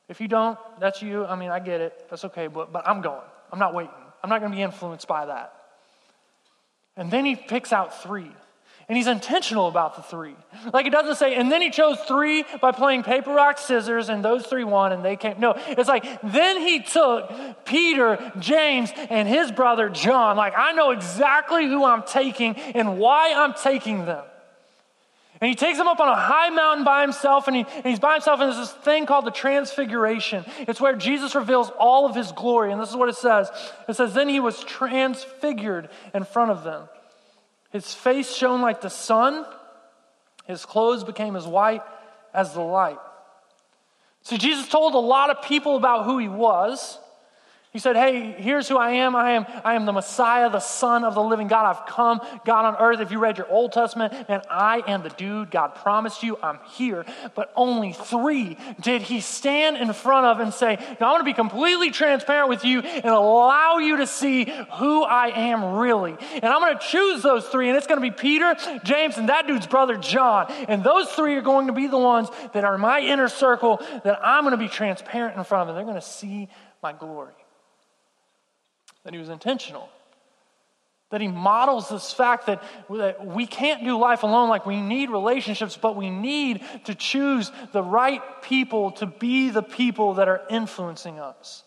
If 0.09 0.21
you 0.21 0.29
don't, 0.29 0.59
that's 0.81 1.03
you. 1.03 1.25
I 1.25 1.37
mean, 1.37 1.51
I 1.51 1.59
get 1.59 1.81
it. 1.81 2.07
That's 2.09 2.25
okay, 2.27 2.47
but, 2.47 2.73
but 2.73 2.87
I'm 2.87 3.01
going. 3.01 3.21
I'm 3.53 3.59
not 3.59 3.75
waiting. 3.75 3.93
I'm 4.23 4.31
not 4.31 4.41
going 4.41 4.53
to 4.53 4.57
be 4.57 4.63
influenced 4.63 5.09
by 5.09 5.27
that. 5.27 5.53
And 6.97 7.11
then 7.11 7.25
he 7.25 7.37
picks 7.37 7.73
out 7.73 8.03
three. 8.03 8.31
And 8.89 8.97
he's 8.97 9.09
intentional 9.09 9.67
about 9.67 9.97
the 9.97 10.03
three. 10.03 10.37
Like 10.73 10.87
it 10.87 10.91
doesn't 10.91 11.17
say, 11.17 11.35
and 11.35 11.51
then 11.51 11.61
he 11.61 11.71
chose 11.71 11.99
three 12.07 12.45
by 12.61 12.71
playing 12.71 13.03
paper, 13.03 13.35
rock, 13.35 13.59
scissors, 13.59 14.09
and 14.09 14.25
those 14.25 14.47
three 14.47 14.63
won, 14.63 14.93
and 14.93 15.05
they 15.05 15.17
came. 15.17 15.41
No, 15.41 15.55
it's 15.57 15.89
like, 15.89 16.05
then 16.23 16.61
he 16.61 16.81
took 16.81 17.65
Peter, 17.65 18.33
James, 18.39 18.93
and 19.11 19.27
his 19.27 19.51
brother 19.51 19.89
John. 19.89 20.37
Like, 20.37 20.55
I 20.57 20.71
know 20.71 20.93
exactly 20.93 21.67
who 21.67 21.85
I'm 21.85 22.05
taking 22.05 22.55
and 22.55 22.97
why 22.99 23.35
I'm 23.37 23.55
taking 23.55 24.05
them. 24.07 24.23
And 25.41 25.49
he 25.49 25.55
takes 25.55 25.79
him 25.79 25.87
up 25.87 26.01
on 26.01 26.09
a 26.09 26.17
high 26.17 26.51
mountain 26.51 26.85
by 26.85 27.03
himself, 27.03 27.47
and, 27.47 27.57
he, 27.57 27.67
and 27.75 27.87
he's 27.87 27.99
by 27.99 28.15
himself, 28.15 28.41
and 28.41 28.51
there's 28.51 28.69
this 28.69 28.73
thing 28.73 29.05
called 29.05 29.27
the 29.27 29.31
Transfiguration. 29.31 30.45
It's 30.61 30.81
where 30.81 30.97
Jesus 30.97 31.35
reveals 31.35 31.71
all 31.79 32.07
of 32.07 32.15
his 32.15 32.33
glory. 32.33 32.73
And 32.73 32.81
this 32.81 32.89
is 32.89 32.97
what 32.97 33.09
it 33.09 33.17
says 33.17 33.51
it 33.89 33.95
says, 33.95 34.15
Then 34.15 34.29
he 34.29 34.41
was 34.41 34.65
transfigured 34.65 35.91
in 36.15 36.25
front 36.25 36.51
of 36.51 36.65
them. 36.65 36.89
His 37.71 37.93
face 37.93 38.35
shone 38.35 38.63
like 38.63 38.81
the 38.81 38.89
sun, 38.89 39.45
his 40.47 40.65
clothes 40.65 41.05
became 41.05 41.37
as 41.37 41.47
white 41.47 41.83
as 42.33 42.55
the 42.55 42.63
light. 42.63 42.99
See, 44.23 44.39
Jesus 44.39 44.69
told 44.69 44.95
a 44.95 44.99
lot 44.99 45.31
of 45.31 45.43
people 45.43 45.77
about 45.77 46.05
who 46.05 46.19
he 46.19 46.29
was. 46.29 46.99
He 47.77 47.81
said, 47.81 47.95
Hey, 47.95 48.33
here's 48.39 48.71
who 48.71 48.79
I 48.79 48.93
am. 48.93 49.15
I 49.15 49.33
am, 49.33 49.45
I 49.63 49.75
am 49.75 49.85
the 49.85 49.93
Messiah, 49.93 50.49
the 50.49 50.61
Son 50.61 51.05
of 51.05 51.15
the 51.15 51.23
living 51.23 51.47
God. 51.47 51.67
I've 51.67 51.85
come, 51.85 52.23
God 52.47 52.65
on 52.65 52.77
earth. 52.77 53.01
If 53.01 53.11
you 53.11 53.19
read 53.19 53.37
your 53.37 53.47
Old 53.51 53.73
Testament, 53.73 54.15
man, 54.31 54.41
I 54.49 54.83
am 54.87 55.03
the 55.03 55.11
dude 55.11 55.51
God 55.51 55.75
promised 55.75 56.23
you. 56.23 56.39
I'm 56.43 56.59
here. 56.71 57.05
But 57.35 57.53
only 57.55 57.93
three 57.93 58.57
did 58.81 59.03
he 59.03 59.21
stand 59.21 59.77
in 59.77 59.93
front 59.93 60.25
of 60.25 60.41
and 60.41 60.55
say, 60.55 60.77
Now 60.99 61.09
I'm 61.09 61.17
going 61.17 61.19
to 61.19 61.25
be 61.25 61.35
completely 61.35 61.91
transparent 61.91 62.49
with 62.49 62.65
you 62.65 62.81
and 62.81 63.05
allow 63.05 63.77
you 63.77 63.99
to 63.99 64.07
see 64.07 64.51
who 64.79 65.05
I 65.05 65.27
am 65.39 65.75
really. 65.75 66.17
And 66.33 66.47
I'm 66.47 66.63
going 66.63 66.79
to 66.79 66.83
choose 66.83 67.23
those 67.23 67.47
three, 67.47 67.69
and 67.69 67.77
it's 67.77 67.87
going 67.87 68.01
to 68.01 68.11
be 68.11 68.11
Peter, 68.11 68.57
James, 68.85 69.19
and 69.19 69.29
that 69.29 69.47
dude's 69.47 69.67
brother 69.67 69.99
John. 69.99 70.51
And 70.67 70.83
those 70.83 71.09
three 71.09 71.35
are 71.35 71.43
going 71.43 71.67
to 71.67 71.75
be 71.75 71.89
the 71.89 71.99
ones 71.99 72.31
that 72.55 72.65
are 72.65 72.79
my 72.79 73.01
inner 73.01 73.29
circle 73.29 73.83
that 74.03 74.19
I'm 74.25 74.45
going 74.45 74.53
to 74.53 74.57
be 74.57 74.69
transparent 74.69 75.37
in 75.37 75.45
front 75.45 75.65
of, 75.65 75.69
and 75.69 75.77
they're 75.77 75.85
going 75.85 76.01
to 76.01 76.09
see 76.09 76.49
my 76.83 76.95
glory 76.95 77.35
that 79.07 79.15
he 79.15 79.21
was 79.21 79.29
intentional. 79.29 79.89
That 81.11 81.21
he 81.21 81.29
models 81.29 81.89
this 81.89 82.13
fact 82.13 82.47
that, 82.47 82.61
that 82.91 83.25
we 83.25 83.47
can't 83.47 83.85
do 83.85 83.97
life 83.97 84.25
alone, 84.25 84.49
like 84.49 84.67
we 84.67 84.81
need 84.81 85.11
relationships, 85.11 85.79
but 85.81 85.95
we 85.95 86.11
need 86.11 86.61
to 86.87 86.95
choose 86.97 87.53
the 87.73 87.85
right 87.85 88.21
people 88.43 88.91
to 88.93 89.07
be 89.07 89.51
the 89.51 89.63
people 89.63 90.15
that 90.15 90.27
are 90.27 90.43
influencing 90.51 91.21
us. 91.21 91.63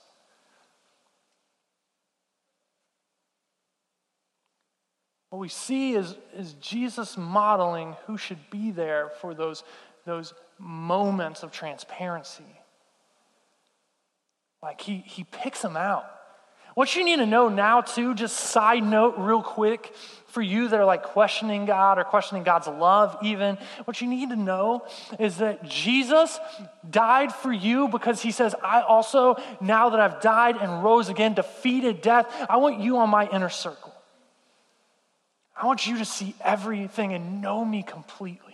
What 5.30 5.40
we 5.40 5.48
see 5.48 5.94
is, 5.94 6.18
is 6.36 6.56
Jesus 6.56 7.16
modeling 7.16 7.96
who 8.06 8.18
should 8.18 8.50
be 8.52 8.72
there 8.72 9.12
for 9.22 9.34
those, 9.34 9.64
those 10.06 10.34
moments 10.60 11.44
of 11.44 11.54
transparency. 11.54 12.44
Like 14.62 14.82
he, 14.82 14.98
he 14.98 15.24
picks 15.24 15.62
them 15.62 15.78
out. 15.78 16.19
What 16.80 16.96
you 16.96 17.04
need 17.04 17.18
to 17.18 17.26
know 17.26 17.50
now, 17.50 17.82
too, 17.82 18.16
just 18.16 18.38
side 18.38 18.84
note, 18.84 19.16
real 19.18 19.42
quick, 19.42 19.94
for 20.28 20.42
you 20.42 20.70
that 20.70 20.80
are 20.80 20.86
like 20.86 21.04
questioning 21.04 21.66
God 21.66 22.00
or 22.00 22.06
questioning 22.06 22.44
God's 22.44 22.68
love, 22.68 23.18
even, 23.22 23.58
what 23.84 24.00
you 24.00 24.08
need 24.08 24.30
to 24.30 24.38
know 24.38 24.88
is 25.20 25.40
that 25.40 25.68
Jesus 25.68 26.40
died 26.90 27.34
for 27.34 27.52
you 27.52 27.90
because 27.90 28.22
he 28.22 28.32
says, 28.32 28.56
I 28.64 28.80
also, 28.80 29.36
now 29.60 29.90
that 29.90 30.00
I've 30.00 30.22
died 30.22 30.56
and 30.56 30.82
rose 30.82 31.10
again, 31.10 31.34
defeated 31.34 32.02
death, 32.02 32.34
I 32.50 32.56
want 32.56 32.80
you 32.80 33.00
on 33.00 33.10
my 33.10 33.28
inner 33.28 33.50
circle. 33.50 33.94
I 35.62 35.66
want 35.66 35.86
you 35.86 35.98
to 35.98 36.06
see 36.06 36.34
everything 36.40 37.14
and 37.14 37.42
know 37.42 37.66
me 37.66 37.84
completely. 37.84 38.49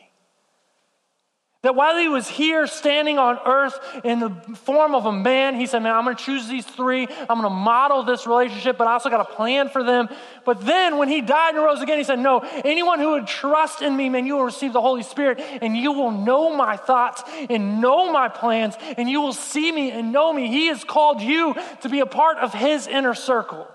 That 1.65 1.75
while 1.75 1.97
he 1.97 2.08
was 2.08 2.28
here 2.28 2.67
standing 2.67 3.17
on 3.17 3.39
earth 3.43 3.80
in 4.04 4.19
the 4.19 4.30
form 4.54 4.93
of 4.93 5.08
a 5.08 5.12
man, 5.12 5.56
he 5.56 5.65
said, 5.65 5.80
Man, 5.80 5.95
I'm 5.95 6.04
going 6.04 6.15
to 6.15 6.23
choose 6.23 6.47
these 6.47 6.63
three. 6.63 7.08
I'm 7.10 7.39
going 7.39 7.41
to 7.41 7.49
model 7.49 8.04
this 8.04 8.28
relationship, 8.28 8.78
but 8.78 8.86
I 8.86 8.93
also 8.93 9.10
got 9.10 9.19
a 9.19 9.34
plan 9.34 9.69
for 9.69 9.84
them. 9.84 10.08
But 10.45 10.63
then 10.63 10.99
when 10.99 11.10
he 11.10 11.21
died 11.21 11.56
and 11.56 11.63
rose 11.63 11.82
again, 11.82 11.97
he 11.97 12.04
said, 12.04 12.19
No, 12.19 12.41
anyone 12.63 12.99
who 12.99 13.13
would 13.13 13.25
trust 13.25 13.82
in 13.82 13.97
me, 13.97 14.10
man, 14.10 14.28
you 14.28 14.36
will 14.36 14.43
receive 14.43 14.73
the 14.73 14.82
Holy 14.82 15.01
Spirit 15.01 15.39
and 15.39 15.75
you 15.75 15.91
will 15.91 16.12
know 16.12 16.56
my 16.56 16.78
thoughts 16.78 17.23
and 17.49 17.82
know 17.82 18.12
my 18.12 18.30
plans 18.30 18.75
and 18.95 19.10
you 19.10 19.19
will 19.19 19.34
see 19.34 19.71
me 19.71 19.89
and 19.89 20.12
know 20.12 20.32
me. 20.32 20.47
He 20.49 20.67
has 20.67 20.84
called 20.84 21.19
you 21.19 21.56
to 21.82 21.89
be 21.89 21.99
a 21.99 22.06
part 22.06 22.38
of 22.38 22.54
his 22.54 22.86
inner 22.86 23.15
circle. 23.15 23.67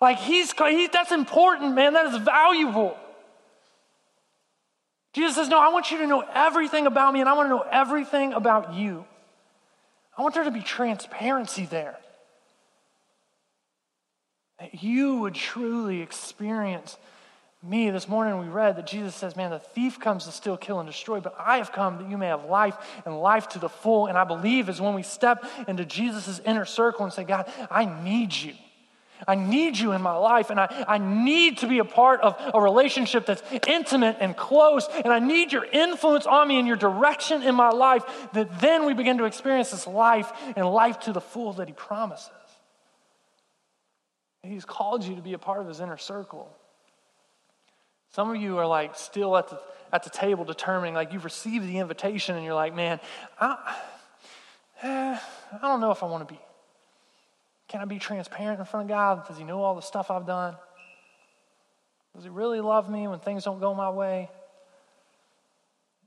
Like 0.00 0.18
he's, 0.18 0.52
he, 0.52 0.86
that's 0.92 1.10
important, 1.10 1.74
man. 1.74 1.94
That 1.94 2.06
is 2.06 2.18
valuable. 2.18 2.96
Jesus 5.16 5.34
says, 5.34 5.48
No, 5.48 5.58
I 5.58 5.70
want 5.70 5.90
you 5.90 5.96
to 5.96 6.06
know 6.06 6.22
everything 6.34 6.86
about 6.86 7.14
me 7.14 7.20
and 7.20 7.28
I 7.28 7.32
want 7.32 7.46
to 7.46 7.48
know 7.48 7.64
everything 7.72 8.34
about 8.34 8.74
you. 8.74 9.06
I 10.16 10.20
want 10.20 10.34
there 10.34 10.44
to 10.44 10.50
be 10.50 10.60
transparency 10.60 11.64
there. 11.64 11.96
That 14.60 14.82
you 14.82 15.20
would 15.20 15.34
truly 15.34 16.02
experience 16.02 16.98
me. 17.62 17.88
This 17.88 18.08
morning 18.08 18.38
we 18.40 18.48
read 18.48 18.76
that 18.76 18.86
Jesus 18.86 19.14
says, 19.14 19.36
Man, 19.36 19.52
the 19.52 19.58
thief 19.58 19.98
comes 19.98 20.26
to 20.26 20.32
steal, 20.32 20.58
kill, 20.58 20.80
and 20.80 20.86
destroy, 20.86 21.20
but 21.20 21.34
I 21.38 21.56
have 21.56 21.72
come 21.72 21.96
that 21.96 22.10
you 22.10 22.18
may 22.18 22.26
have 22.26 22.44
life 22.44 22.76
and 23.06 23.18
life 23.18 23.48
to 23.50 23.58
the 23.58 23.70
full. 23.70 24.08
And 24.08 24.18
I 24.18 24.24
believe 24.24 24.68
is 24.68 24.82
when 24.82 24.92
we 24.92 25.02
step 25.02 25.46
into 25.66 25.86
Jesus' 25.86 26.42
inner 26.44 26.66
circle 26.66 27.06
and 27.06 27.12
say, 27.12 27.24
God, 27.24 27.50
I 27.70 27.86
need 27.86 28.34
you. 28.34 28.52
I 29.26 29.34
need 29.34 29.78
you 29.78 29.92
in 29.92 30.02
my 30.02 30.16
life, 30.16 30.50
and 30.50 30.60
I, 30.60 30.84
I 30.88 30.98
need 30.98 31.58
to 31.58 31.68
be 31.68 31.78
a 31.78 31.84
part 31.84 32.20
of 32.20 32.36
a 32.54 32.60
relationship 32.60 33.26
that's 33.26 33.42
intimate 33.66 34.16
and 34.20 34.36
close, 34.36 34.88
and 34.92 35.12
I 35.12 35.18
need 35.18 35.52
your 35.52 35.64
influence 35.64 36.26
on 36.26 36.48
me 36.48 36.58
and 36.58 36.66
your 36.66 36.76
direction 36.76 37.42
in 37.42 37.54
my 37.54 37.70
life, 37.70 38.04
that 38.32 38.60
then 38.60 38.86
we 38.86 38.94
begin 38.94 39.18
to 39.18 39.24
experience 39.24 39.70
this 39.70 39.86
life 39.86 40.32
and 40.56 40.68
life 40.68 41.00
to 41.00 41.12
the 41.12 41.20
full 41.20 41.54
that 41.54 41.68
He 41.68 41.74
promises. 41.74 42.30
He's 44.42 44.64
called 44.64 45.04
you 45.04 45.16
to 45.16 45.22
be 45.22 45.32
a 45.32 45.38
part 45.38 45.60
of 45.60 45.68
His 45.68 45.80
inner 45.80 45.98
circle. 45.98 46.48
Some 48.12 48.30
of 48.30 48.36
you 48.36 48.58
are 48.58 48.66
like 48.66 48.96
still 48.96 49.36
at 49.36 49.48
the, 49.48 49.60
at 49.92 50.04
the 50.04 50.10
table 50.10 50.44
determining, 50.44 50.94
like 50.94 51.12
you've 51.12 51.24
received 51.24 51.66
the 51.66 51.78
invitation, 51.78 52.36
and 52.36 52.44
you're 52.44 52.54
like, 52.54 52.74
man, 52.74 53.00
I, 53.40 53.76
eh, 54.82 55.18
I 55.52 55.68
don't 55.68 55.80
know 55.80 55.90
if 55.90 56.02
I 56.02 56.06
want 56.06 56.26
to 56.26 56.34
be 56.34 56.40
can 57.68 57.80
I 57.80 57.84
be 57.84 57.98
transparent 57.98 58.60
in 58.60 58.66
front 58.66 58.84
of 58.84 58.88
God? 58.88 59.26
Does 59.26 59.38
He 59.38 59.44
know 59.44 59.62
all 59.62 59.74
the 59.74 59.82
stuff 59.82 60.10
I've 60.10 60.26
done? 60.26 60.56
Does 62.14 62.24
He 62.24 62.30
really 62.30 62.60
love 62.60 62.88
me 62.88 63.08
when 63.08 63.18
things 63.18 63.44
don't 63.44 63.60
go 63.60 63.74
my 63.74 63.90
way? 63.90 64.30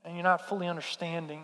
And 0.04 0.14
you're 0.14 0.24
not 0.24 0.48
fully 0.48 0.66
understanding. 0.66 1.42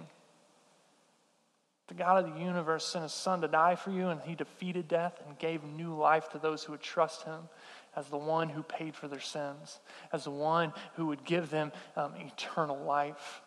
The 1.88 1.94
God 1.94 2.24
of 2.24 2.35
the 2.35 2.40
universe 2.40 2.85
sent 2.85 3.02
His 3.02 3.12
Son 3.12 3.42
to 3.42 3.48
die 3.48 3.76
for 3.76 3.90
you, 3.90 4.09
and 4.09 4.20
He 4.22 4.35
defeated 4.35 4.88
death 4.88 5.20
and 5.26 5.38
gave 5.38 5.62
new 5.62 5.94
life 5.94 6.31
to 6.31 6.38
those 6.38 6.64
who 6.64 6.72
would 6.72 6.81
trust 6.81 7.24
Him 7.24 7.48
as 7.94 8.09
the 8.09 8.16
one 8.16 8.48
who 8.48 8.62
paid 8.62 8.94
for 8.94 9.09
their 9.09 9.20
sins, 9.20 9.79
as 10.12 10.24
the 10.24 10.31
one 10.31 10.72
who 10.94 11.07
would 11.07 11.24
give 11.24 11.50
them 11.50 11.72
um, 11.94 12.14
eternal 12.16 12.79
life. 12.85 13.42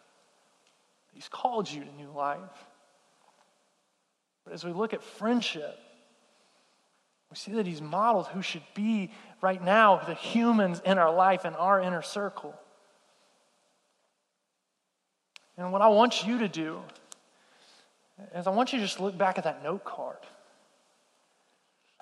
He's 1.14 1.28
called 1.28 1.70
you 1.70 1.84
to 1.84 1.96
new 1.96 2.12
life. 2.12 2.40
But 4.46 4.54
as 4.54 4.64
we 4.64 4.72
look 4.72 4.94
at 4.94 5.04
friendship, 5.04 5.78
we 7.30 7.36
see 7.36 7.52
that 7.54 7.68
he's 7.68 7.82
modeled 7.82 8.28
who 8.28 8.42
should 8.42 8.64
be 8.74 9.12
right 9.42 9.64
now 9.64 9.98
the 9.98 10.16
humans 10.16 10.82
in 10.84 10.98
our 10.98 11.14
life 11.14 11.46
in 11.46 11.54
our 11.54 11.80
inner 11.80 12.02
circle. 12.02 12.56
And 15.58 15.72
what 15.72 15.82
I 15.82 15.90
want 15.90 16.26
you 16.26 16.40
to 16.40 16.48
do 16.48 16.80
is 18.34 18.48
I 18.48 18.50
want 18.50 18.74
you 18.74 18.80
to 18.80 18.86
just 18.86 19.00
look 19.00 19.18
back 19.18 19.38
at 19.38 19.44
that 19.44 19.64
note 19.64 19.84
card. 19.84 20.18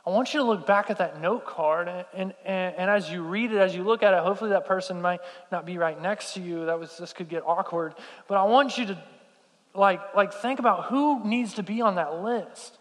I 0.06 0.10
want 0.12 0.34
you 0.34 0.40
to 0.40 0.46
look 0.46 0.66
back 0.66 0.90
at 0.90 1.00
that 1.00 1.20
note 1.20 1.46
card, 1.46 1.90
and, 1.90 2.34
and, 2.46 2.76
and, 2.78 2.90
as 2.90 3.12
you 3.12 3.24
read 3.24 3.52
it, 3.52 3.58
as 3.58 3.76
you 3.76 3.84
look 3.84 4.04
at 4.04 4.14
it, 4.14 4.22
hopefully 4.22 4.52
that 4.52 4.66
person 4.66 5.02
might 5.02 5.20
not 5.52 5.66
be 5.66 5.78
right 5.78 6.02
next 6.02 6.36
to 6.36 6.42
you. 6.42 6.66
That 6.66 6.80
was 6.80 6.98
this 6.98 7.12
could 7.12 7.28
get 7.28 7.44
awkward, 7.46 7.94
but 8.30 8.38
I 8.38 8.44
want 8.44 8.78
you 8.78 8.86
to 8.86 9.04
like 9.74 10.16
like 10.16 10.34
think 10.34 10.60
about 10.60 10.86
who 10.86 11.26
needs 11.26 11.56
to 11.56 11.64
be 11.64 11.82
on 11.82 11.96
that 11.96 12.22
list. 12.22 12.77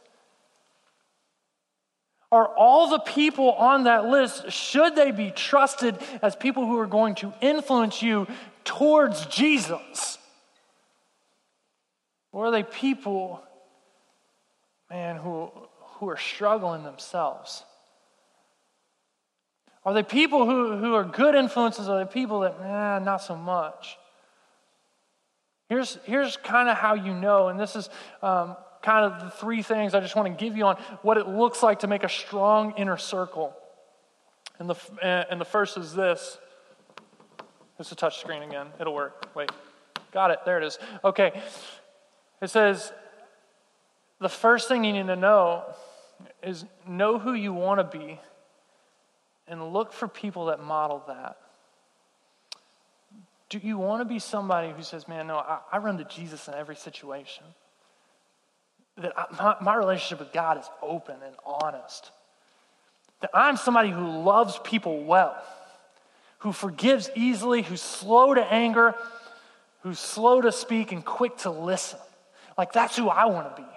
Are 2.37 2.49
all 2.49 2.91
the 2.91 2.99
people 2.99 3.53
on 3.53 3.85
that 3.85 4.05
list, 4.05 4.53
should 4.53 4.95
they 4.95 5.11
be 5.11 5.31
trusted 5.31 5.97
as 6.21 6.37
people 6.37 6.67
who 6.67 6.79
are 6.79 6.87
going 6.87 7.15
to 7.15 7.33
influence 7.41 8.03
you 8.03 8.27
towards 8.63 9.25
Jesus? 9.25 10.19
Or 12.33 12.49
are 12.49 12.51
they 12.51 12.63
people, 12.63 13.43
man, 14.91 15.17
who, 15.17 15.51
who 15.95 16.11
are 16.11 16.19
struggling 16.19 16.83
themselves? 16.83 17.63
Are 19.87 19.95
they 19.95 20.03
people 20.03 20.45
who, 20.45 20.77
who 20.77 20.93
are 20.93 21.05
good 21.05 21.35
influences? 21.35 21.89
Are 21.89 22.05
they 22.05 22.13
people 22.13 22.41
that, 22.41 22.61
nah, 22.61 22.99
not 22.99 23.23
so 23.23 23.35
much? 23.35 23.97
Here's, 25.71 25.99
here's 26.05 26.37
kind 26.37 26.69
of 26.69 26.77
how 26.77 26.93
you 26.93 27.15
know, 27.15 27.49
and 27.49 27.59
this 27.59 27.77
is 27.77 27.89
um, 28.23 28.57
kind 28.83 29.05
of 29.05 29.21
the 29.23 29.31
three 29.31 29.63
things 29.63 29.95
I 29.95 30.01
just 30.01 30.17
want 30.17 30.27
to 30.37 30.45
give 30.45 30.57
you 30.57 30.65
on 30.65 30.77
what 31.03 31.19
it 31.19 31.29
looks 31.29 31.63
like 31.63 31.81
to 31.81 31.87
make 31.87 32.05
a 32.05 32.09
strong 32.09 32.73
inner 32.77 32.97
circle. 32.97 33.55
And 34.59 34.71
the, 34.71 34.77
eh, 35.03 35.25
and 35.31 35.41
the 35.41 35.45
first 35.45 35.77
is 35.77 35.95
this. 35.95 36.39
It's 37.79 37.93
a 37.93 37.97
touch 37.97 38.21
screen 38.21 38.43
again. 38.43 38.69
It'll 38.81 38.95
work. 38.95 39.35
Wait. 39.35 39.51
Got 40.13 40.31
it. 40.31 40.39
There 40.45 40.59
it 40.59 40.65
is. 40.65 40.79
Okay. 41.05 41.43
It 42.41 42.49
says 42.49 42.93
the 44.19 44.29
first 44.29 44.69
thing 44.69 44.85
you 44.85 44.93
need 44.93 45.09
to 45.09 45.17
know 45.17 45.65
is 46.43 46.65
know 46.87 47.19
who 47.19 47.35
you 47.35 47.53
want 47.53 47.81
to 47.81 47.99
be 47.99 48.19
and 49.49 49.73
look 49.73 49.93
for 49.93 50.09
people 50.09 50.47
that 50.47 50.63
model 50.63 51.05
that. 51.09 51.37
Do 53.49 53.59
you 53.63 53.79
want 53.79 54.01
to 54.01 54.05
be 54.05 54.19
somebody 54.19 54.73
who 54.73 54.83
says, 54.83 55.07
man, 55.07 55.29
no, 55.29 55.37
I, 55.37 55.61
I 55.71 55.79
run 55.79 55.99
to 55.99 56.05
Jesus 56.05 56.49
in 56.49 56.55
every 56.55 56.77
situation? 56.77 57.45
That 58.99 59.13
I, 59.17 59.27
my, 59.39 59.57
my 59.61 59.75
relationship 59.77 60.21
with 60.21 60.33
God 60.33 60.59
is 60.59 60.69
open 60.83 61.17
and 61.25 61.35
honest. 61.45 62.11
That 63.21 63.31
I'm 63.35 63.57
somebody 63.57 63.91
who 63.91 64.23
loves 64.23 64.59
people 64.63 65.05
well, 65.05 65.37
who 66.39 66.53
forgives 66.53 67.11
easily, 67.15 67.63
who's 67.63 67.83
slow 67.83 68.35
to 68.35 68.45
anger, 68.53 68.95
who's 69.83 69.99
slow 69.99 70.41
to 70.41 70.53
speak 70.53 70.93
and 70.93 71.05
quick 71.05 71.37
to 71.39 71.51
listen. 71.51 71.99
Like, 72.59 72.73
that's 72.73 72.97
who 72.97 73.09
I 73.09 73.27
want 73.27 73.55
to 73.55 73.63
be. 73.63 73.69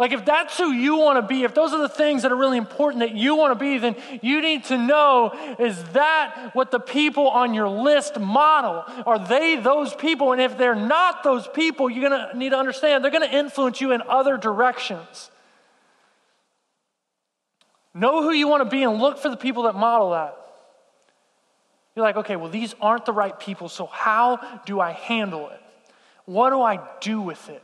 Like, 0.00 0.12
if 0.12 0.24
that's 0.24 0.56
who 0.56 0.72
you 0.72 0.96
want 0.96 1.18
to 1.18 1.28
be, 1.28 1.42
if 1.42 1.52
those 1.52 1.74
are 1.74 1.78
the 1.78 1.86
things 1.86 2.22
that 2.22 2.32
are 2.32 2.36
really 2.36 2.56
important 2.56 3.00
that 3.00 3.14
you 3.14 3.34
want 3.34 3.50
to 3.50 3.54
be, 3.62 3.76
then 3.76 3.96
you 4.22 4.40
need 4.40 4.64
to 4.64 4.78
know 4.78 5.30
is 5.58 5.84
that 5.92 6.52
what 6.54 6.70
the 6.70 6.80
people 6.80 7.28
on 7.28 7.52
your 7.52 7.68
list 7.68 8.18
model? 8.18 8.82
Are 9.04 9.18
they 9.18 9.56
those 9.56 9.92
people? 9.94 10.32
And 10.32 10.40
if 10.40 10.56
they're 10.56 10.74
not 10.74 11.22
those 11.22 11.46
people, 11.48 11.90
you're 11.90 12.08
going 12.08 12.30
to 12.30 12.34
need 12.34 12.48
to 12.48 12.56
understand 12.56 13.04
they're 13.04 13.10
going 13.10 13.28
to 13.28 13.36
influence 13.36 13.82
you 13.82 13.92
in 13.92 14.00
other 14.08 14.38
directions. 14.38 15.30
Know 17.92 18.22
who 18.22 18.32
you 18.32 18.48
want 18.48 18.64
to 18.64 18.70
be 18.70 18.82
and 18.82 18.98
look 19.02 19.18
for 19.18 19.28
the 19.28 19.36
people 19.36 19.64
that 19.64 19.74
model 19.74 20.12
that. 20.12 20.34
You're 21.94 22.06
like, 22.06 22.16
okay, 22.16 22.36
well, 22.36 22.50
these 22.50 22.74
aren't 22.80 23.04
the 23.04 23.12
right 23.12 23.38
people, 23.38 23.68
so 23.68 23.84
how 23.84 24.60
do 24.64 24.80
I 24.80 24.92
handle 24.92 25.50
it? 25.50 25.60
What 26.24 26.48
do 26.50 26.62
I 26.62 26.80
do 27.02 27.20
with 27.20 27.50
it? 27.50 27.62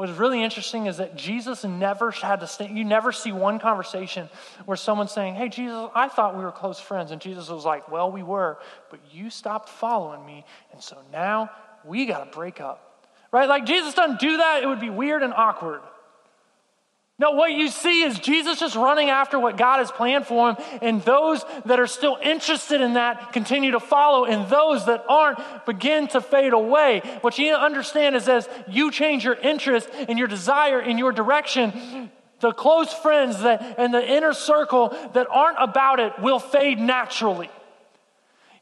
What's 0.00 0.12
really 0.12 0.42
interesting 0.42 0.86
is 0.86 0.96
that 0.96 1.14
Jesus 1.14 1.62
never 1.62 2.10
had 2.10 2.40
to 2.40 2.46
stand. 2.46 2.78
You 2.78 2.84
never 2.84 3.12
see 3.12 3.32
one 3.32 3.58
conversation 3.58 4.30
where 4.64 4.78
someone's 4.78 5.12
saying, 5.12 5.34
Hey, 5.34 5.50
Jesus, 5.50 5.90
I 5.94 6.08
thought 6.08 6.38
we 6.38 6.42
were 6.42 6.52
close 6.52 6.80
friends. 6.80 7.10
And 7.10 7.20
Jesus 7.20 7.50
was 7.50 7.66
like, 7.66 7.90
Well, 7.90 8.10
we 8.10 8.22
were, 8.22 8.56
but 8.88 8.98
you 9.12 9.28
stopped 9.28 9.68
following 9.68 10.24
me. 10.24 10.46
And 10.72 10.82
so 10.82 10.96
now 11.12 11.50
we 11.84 12.06
got 12.06 12.24
to 12.24 12.34
break 12.34 12.62
up. 12.62 13.10
Right? 13.30 13.46
Like 13.46 13.66
Jesus 13.66 13.92
doesn't 13.92 14.20
do 14.20 14.38
that. 14.38 14.62
It 14.62 14.66
would 14.68 14.80
be 14.80 14.88
weird 14.88 15.22
and 15.22 15.34
awkward. 15.34 15.82
No, 17.20 17.32
what 17.32 17.52
you 17.52 17.68
see 17.68 18.02
is 18.02 18.18
Jesus 18.18 18.60
just 18.60 18.74
running 18.74 19.10
after 19.10 19.38
what 19.38 19.58
God 19.58 19.80
has 19.80 19.92
planned 19.92 20.26
for 20.26 20.52
him, 20.52 20.56
and 20.80 21.02
those 21.02 21.44
that 21.66 21.78
are 21.78 21.86
still 21.86 22.16
interested 22.22 22.80
in 22.80 22.94
that 22.94 23.34
continue 23.34 23.72
to 23.72 23.80
follow, 23.80 24.24
and 24.24 24.48
those 24.48 24.86
that 24.86 25.04
aren't 25.06 25.38
begin 25.66 26.08
to 26.08 26.22
fade 26.22 26.54
away. 26.54 27.00
What 27.20 27.36
you 27.36 27.44
need 27.44 27.50
to 27.50 27.60
understand 27.60 28.16
is 28.16 28.26
as 28.26 28.48
you 28.68 28.90
change 28.90 29.22
your 29.22 29.34
interest 29.34 29.90
and 30.08 30.18
your 30.18 30.28
desire 30.28 30.80
in 30.80 30.96
your 30.96 31.12
direction, 31.12 32.10
the 32.40 32.52
close 32.52 32.90
friends 32.90 33.42
that, 33.42 33.78
and 33.78 33.92
the 33.92 34.02
inner 34.02 34.32
circle 34.32 34.96
that 35.12 35.26
aren't 35.30 35.58
about 35.60 36.00
it 36.00 36.18
will 36.20 36.38
fade 36.38 36.78
naturally. 36.78 37.50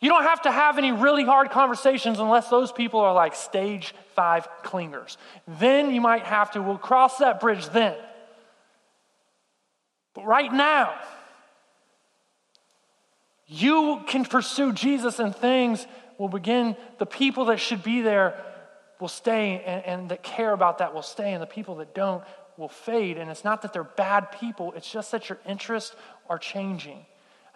You 0.00 0.08
don't 0.08 0.24
have 0.24 0.42
to 0.42 0.50
have 0.50 0.78
any 0.78 0.90
really 0.90 1.24
hard 1.24 1.50
conversations 1.50 2.18
unless 2.18 2.48
those 2.48 2.72
people 2.72 2.98
are 2.98 3.14
like 3.14 3.36
stage 3.36 3.94
five 4.16 4.48
clingers. 4.64 5.16
Then 5.46 5.94
you 5.94 6.00
might 6.00 6.24
have 6.24 6.50
to, 6.52 6.62
we'll 6.62 6.76
cross 6.76 7.18
that 7.18 7.38
bridge 7.38 7.68
then. 7.68 7.94
But 10.18 10.26
right 10.26 10.52
now, 10.52 10.96
you 13.46 14.02
can 14.08 14.24
pursue 14.24 14.72
Jesus 14.72 15.20
and 15.20 15.32
things 15.32 15.86
will 16.18 16.28
begin, 16.28 16.76
the 16.98 17.06
people 17.06 17.44
that 17.44 17.60
should 17.60 17.84
be 17.84 18.00
there 18.00 18.34
will 18.98 19.06
stay 19.06 19.62
and, 19.64 19.84
and 19.84 20.08
that 20.08 20.24
care 20.24 20.52
about 20.52 20.78
that 20.78 20.92
will 20.92 21.02
stay, 21.02 21.34
and 21.34 21.40
the 21.40 21.46
people 21.46 21.76
that 21.76 21.94
don't 21.94 22.24
will 22.56 22.68
fade. 22.68 23.16
And 23.16 23.30
it's 23.30 23.44
not 23.44 23.62
that 23.62 23.72
they're 23.72 23.84
bad 23.84 24.32
people, 24.40 24.72
it's 24.72 24.90
just 24.90 25.12
that 25.12 25.28
your 25.28 25.38
interests 25.46 25.94
are 26.28 26.36
changing. 26.36 27.06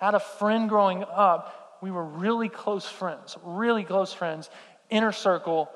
I 0.01 0.05
had 0.05 0.15
a 0.15 0.21
friend 0.21 0.69
growing 0.69 1.03
up, 1.03 1.81
we 1.83 1.91
were 1.91 2.05
really 2.05 2.49
close 2.49 2.87
friends, 2.87 3.37
really 3.43 3.83
close 3.83 4.13
friends, 4.13 4.51
inner 4.89 5.11
circle, 5.11 5.69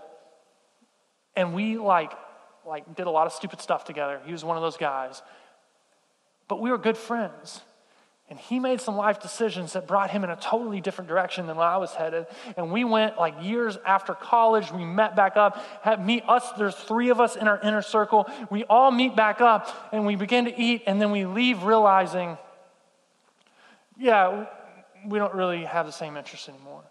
and 1.35 1.53
we 1.53 1.79
like 1.79 2.13
like 2.65 2.95
did 2.95 3.09
a 3.09 3.11
lot 3.11 3.27
of 3.27 3.33
stupid 3.33 3.61
stuff 3.61 3.85
together. 3.85 4.21
He 4.25 4.31
was 4.31 4.45
one 4.45 4.57
of 4.57 4.63
those 4.63 4.77
guys. 4.77 5.21
But 6.49 6.61
we 6.61 6.71
were 6.71 6.79
good 6.79 6.97
friends. 6.97 7.61
And 8.29 8.39
he 8.41 8.59
made 8.59 8.81
some 8.81 8.97
life 8.97 9.21
decisions 9.21 9.75
that 9.75 9.87
brought 9.87 10.11
him 10.11 10.25
in 10.25 10.31
a 10.31 10.37
totally 10.37 10.81
different 10.81 11.09
direction 11.09 11.47
than 11.47 11.57
where 11.57 11.67
I 11.67 11.77
was 11.77 11.95
headed. 11.95 12.27
And 12.57 12.73
we 12.73 12.83
went 12.83 13.19
like 13.19 13.35
years 13.41 13.79
after 13.87 14.15
college. 14.15 14.73
We 14.73 14.85
met 14.85 15.15
back 15.15 15.37
up. 15.37 15.65
Had 15.83 16.05
meet 16.05 16.25
us. 16.29 16.51
There's 16.59 16.75
three 16.75 17.11
of 17.11 17.21
us 17.21 17.37
in 17.37 17.47
our 17.47 17.61
inner 17.61 17.83
circle. 17.83 18.29
We 18.51 18.65
all 18.65 18.91
meet 18.91 19.15
back 19.15 19.41
up 19.41 19.91
and 19.93 20.05
we 20.05 20.17
begin 20.17 20.47
to 20.47 20.61
eat. 20.61 20.83
And 20.89 21.01
then 21.01 21.13
we 21.13 21.25
leave 21.25 21.63
realizing, 21.63 22.37
yeah, 23.97 24.47
we 25.07 25.21
don't 25.21 25.35
really 25.35 25.65
have 25.65 25.87
the 25.87 25.93
same 25.93 26.17
interests 26.17 26.49
anymore. 26.49 26.83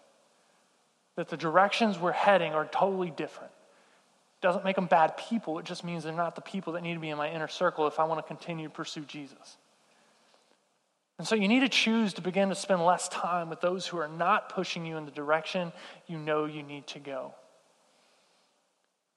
That 1.18 1.28
the 1.28 1.38
directions 1.38 2.00
we're 2.00 2.14
heading 2.14 2.54
are 2.54 2.66
totally 2.66 3.12
different. 3.12 3.52
Doesn't 4.46 4.64
make 4.64 4.76
them 4.76 4.86
bad 4.86 5.18
people. 5.18 5.58
It 5.58 5.66
just 5.66 5.84
means 5.84 6.04
they're 6.04 6.14
not 6.14 6.36
the 6.36 6.42
people 6.42 6.74
that 6.74 6.84
need 6.84 6.94
to 6.94 7.00
be 7.00 7.10
in 7.10 7.18
my 7.18 7.32
inner 7.32 7.48
circle 7.48 7.88
if 7.88 8.00
I 8.00 8.04
want 8.04 8.20
to 8.20 8.28
continue 8.28 8.68
to 8.68 8.72
pursue 8.72 9.02
Jesus. 9.02 9.58
And 11.18 11.28
so 11.28 11.34
you 11.34 11.48
need 11.48 11.62
to 11.62 11.68
choose 11.68 12.14
to 12.14 12.22
begin 12.22 12.50
to 12.50 12.56
spend 12.56 12.86
less 12.86 13.10
time 13.10 13.50
with 13.50 13.60
those 13.60 13.88
who 13.88 13.98
are 13.98 14.08
not 14.08 14.50
pushing 14.50 14.86
you 14.86 14.98
in 14.98 15.06
the 15.06 15.12
direction 15.12 15.74
you 16.06 16.20
know 16.20 16.46
you 16.46 16.62
need 16.62 16.86
to 16.86 17.00
go. 17.00 17.34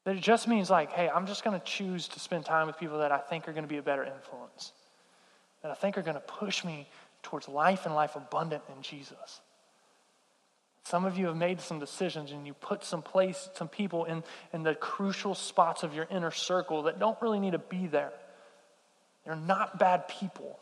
That 0.07 0.17
it 0.17 0.23
just 0.23 0.49
means 0.49 0.71
like, 0.71 0.93
hey, 0.93 1.11
I'm 1.11 1.27
just 1.27 1.45
going 1.45 1.61
to 1.61 1.67
choose 1.67 2.09
to 2.09 2.21
spend 2.21 2.47
time 2.47 2.67
with 2.67 2.79
people 2.79 3.01
that 3.01 3.13
I 3.13 3.19
think 3.19 3.47
are 3.49 3.53
going 3.53 3.65
to 3.65 3.69
be 3.69 3.77
a 3.77 3.83
better 3.83 4.05
influence, 4.05 4.73
that 5.61 5.71
I 5.71 5.75
think 5.75 5.99
are 5.99 6.03
going 6.03 6.15
to 6.15 6.21
push 6.21 6.65
me 6.65 6.89
towards 7.23 7.51
life 7.51 7.85
and 7.85 7.95
life 7.95 8.17
abundant 8.17 8.63
in 8.75 8.81
Jesus. 8.81 9.43
Some 10.85 11.05
of 11.05 11.19
you 11.19 11.27
have 11.27 11.37
made 11.37 11.61
some 11.61 11.79
decisions 11.79 12.33
and 12.33 12.47
you 12.47 12.55
put 12.55 12.83
some 12.83 13.03
place, 13.03 13.51
some 13.55 13.69
people 13.69 14.05
in, 14.05 14.25
in 14.53 14.63
the 14.63 14.75
crucial 14.75 15.35
spots 15.35 15.83
of 15.83 15.95
your 15.95 16.07
inner 16.11 16.31
circle 16.31 16.85
that 16.85 16.99
don't 16.99 17.21
really 17.21 17.41
need 17.41 17.53
to 17.53 17.59
be 17.59 17.87
there. 17.87 18.13
They're 19.25 19.37
not 19.37 19.79
bad 19.79 20.09
people. 20.09 20.59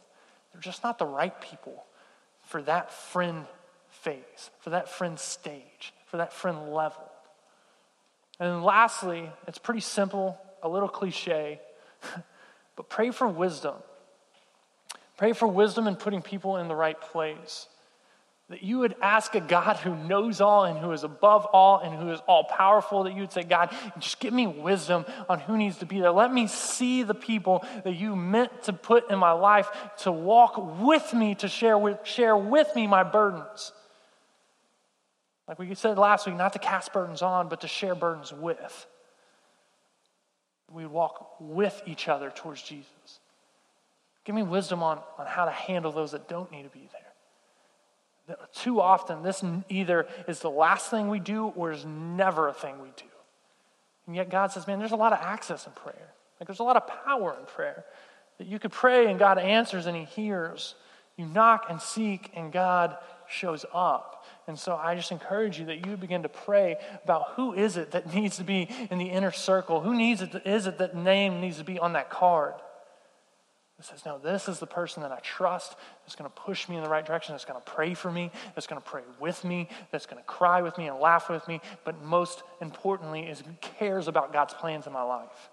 They're 0.53 0.61
just 0.61 0.83
not 0.83 0.99
the 0.99 1.07
right 1.07 1.41
people 1.41 1.85
for 2.47 2.63
that 2.63 2.93
friend 2.93 3.47
phase, 3.89 4.51
for 4.61 4.71
that 4.71 4.89
friend 4.89 5.19
stage, 5.19 5.93
for 6.07 6.17
that 6.17 6.33
friend 6.33 6.73
level. 6.73 7.05
And 8.39 8.63
lastly, 8.63 9.31
it's 9.47 9.59
pretty 9.59 9.81
simple, 9.81 10.39
a 10.63 10.69
little 10.69 10.89
cliche, 10.89 11.61
but 12.77 12.89
pray 12.89 13.11
for 13.11 13.27
wisdom. 13.29 13.75
Pray 15.17 15.33
for 15.33 15.49
wisdom 15.49 15.87
in 15.87 15.97
putting 15.97 16.21
people 16.21 16.57
in 16.59 16.69
the 16.69 16.75
right 16.75 17.01
place. 17.01 17.69
That 18.49 18.63
you 18.63 18.79
would 18.79 18.95
ask 19.03 19.35
a 19.35 19.41
God 19.41 19.77
who 19.79 19.97
knows 19.97 20.41
all 20.41 20.65
and 20.65 20.79
who 20.79 20.93
is 20.93 21.03
above 21.03 21.47
all 21.47 21.79
and 21.81 21.93
who 21.93 22.11
is 22.11 22.21
all 22.29 22.45
powerful, 22.45 23.03
that 23.03 23.13
you 23.13 23.23
would 23.23 23.33
say, 23.33 23.43
God, 23.43 23.75
just 23.99 24.21
give 24.21 24.33
me 24.33 24.47
wisdom 24.47 25.05
on 25.29 25.41
who 25.41 25.57
needs 25.57 25.79
to 25.79 25.87
be 25.87 25.99
there. 25.99 26.13
Let 26.13 26.33
me 26.33 26.47
see 26.47 27.03
the 27.03 27.15
people 27.15 27.65
that 27.83 27.97
you 27.97 28.15
meant 28.15 28.63
to 28.65 28.73
put 28.73 29.11
in 29.11 29.19
my 29.19 29.33
life 29.33 29.69
to 29.99 30.13
walk 30.13 30.81
with 30.81 31.13
me, 31.13 31.35
to 31.37 31.49
share 31.49 31.77
with, 31.77 31.99
share 32.05 32.37
with 32.37 32.73
me 32.77 32.87
my 32.87 33.03
burdens. 33.03 33.73
Like 35.49 35.59
we 35.59 35.75
said 35.75 35.99
last 35.99 36.27
week, 36.27 36.37
not 36.37 36.53
to 36.53 36.61
cast 36.61 36.93
burdens 36.93 37.23
on, 37.23 37.49
but 37.49 37.63
to 37.63 37.69
share 37.69 37.97
burdens 37.97 38.33
with. 38.33 38.87
We 40.73 40.87
walk 40.87 41.37
with 41.41 41.81
each 41.87 42.09
other 42.09 42.31
towards 42.31 42.63
Jesus. 42.63 43.21
Give 44.25 44.35
me 44.35 44.43
wisdom 44.43 44.83
on, 44.83 45.01
on 45.19 45.27
how 45.27 45.45
to 45.45 45.53
handle 45.53 45.93
those 45.93 46.13
that 46.13 46.29
don't 46.29 46.51
need 46.51 46.65
to 46.65 46.69
be 46.69 46.89
there. 46.93 47.06
Too 48.55 48.81
often, 48.81 49.23
this 49.23 49.45
either 49.69 50.07
is 50.27 50.41
the 50.41 50.51
last 50.51 50.91
thing 50.91 51.09
we 51.09 51.21
do 51.21 51.47
or 51.49 51.71
is 51.71 51.85
never 51.85 52.49
a 52.49 52.53
thing 52.53 52.81
we 52.81 52.89
do. 52.97 53.05
And 54.07 54.17
yet, 54.17 54.31
God 54.31 54.53
says, 54.53 54.67
man, 54.67 54.79
there's 54.79 54.93
a 54.93 54.97
lot 54.97 55.13
of 55.13 55.21
access 55.21 55.67
in 55.67 55.73
prayer. 55.73 56.13
Like, 56.41 56.47
there's 56.49 56.61
a 56.61 56.65
lot 56.65 56.77
of 56.77 56.87
power 57.05 57.37
in 57.39 57.47
prayer. 57.47 57.85
That 58.39 58.47
you 58.47 58.59
could 58.59 58.73
pray 58.73 59.11
and 59.11 59.19
God 59.19 59.39
answers 59.39 59.87
and 59.87 59.97
He 59.97 60.05
hears. 60.05 60.75
You 61.17 61.27
knock 61.27 61.67
and 61.71 61.81
seek 61.81 62.31
and 62.35 62.53
God 62.53 62.97
shows 63.29 63.65
up. 63.73 64.25
And 64.47 64.59
so 64.59 64.77
I 64.77 64.95
just 64.95 65.11
encourage 65.11 65.59
you 65.59 65.67
that 65.67 65.87
you 65.87 65.97
begin 65.97 66.23
to 66.23 66.29
pray 66.29 66.77
about 67.05 67.31
who 67.35 67.53
is 67.53 67.77
it 67.77 67.93
that 67.93 68.13
needs 68.15 68.37
to 68.37 68.45
be 68.45 68.69
in 68.91 68.99
the 68.99 69.07
inner 69.07 69.33
circle? 69.33 69.81
Who 69.81 69.95
needs 69.95 70.23
it, 70.23 70.43
is 70.45 70.67
it 70.67 70.79
that 70.79 70.97
name 70.97 71.41
needs 71.41 71.59
to 71.59 71.65
be 71.65 71.79
on 71.79 71.95
that 71.95 72.11
card? 72.11 72.55
It 73.79 73.85
says, 73.85 74.07
no, 74.07 74.19
this 74.19 74.49
is 74.49 74.59
the 74.59 74.67
person 74.67 75.03
that 75.03 75.13
I 75.13 75.19
trust 75.19 75.77
that's 76.05 76.17
going 76.17 76.31
to 76.31 76.35
push 76.35 76.67
me 76.67 76.77
in 76.77 76.83
the 76.83 76.89
right 76.89 77.05
direction, 77.05 77.35
that's 77.35 77.45
going 77.45 77.61
to 77.61 77.71
pray 77.71 77.93
for 77.93 78.11
me, 78.11 78.31
that's 78.55 78.67
going 78.67 78.81
to 78.81 78.89
pray 78.89 79.03
with 79.21 79.45
me, 79.45 79.69
that's 79.91 80.07
going 80.07 80.23
to 80.23 80.27
cry 80.27 80.63
with 80.63 80.79
me 80.79 80.89
and 80.89 80.99
laugh 80.99 81.29
with 81.29 81.47
me, 81.47 81.61
but 81.85 82.03
most 82.03 82.43
importantly, 82.63 83.25
is 83.25 83.43
cares 83.61 84.09
about 84.09 84.33
God's 84.33 84.55
plans 84.55 84.87
in 84.87 84.95
my 84.95 85.03
life. 85.03 85.51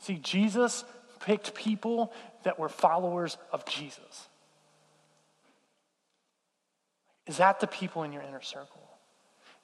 See, 0.00 0.16
Jesus 0.16 0.84
picked 1.20 1.54
people 1.54 2.12
that 2.42 2.58
were 2.58 2.68
followers 2.68 3.36
of 3.52 3.64
Jesus. 3.66 4.28
Is 7.28 7.36
that 7.36 7.60
the 7.60 7.68
people 7.68 8.02
in 8.02 8.12
your 8.12 8.22
inner 8.22 8.42
circle? 8.42 8.82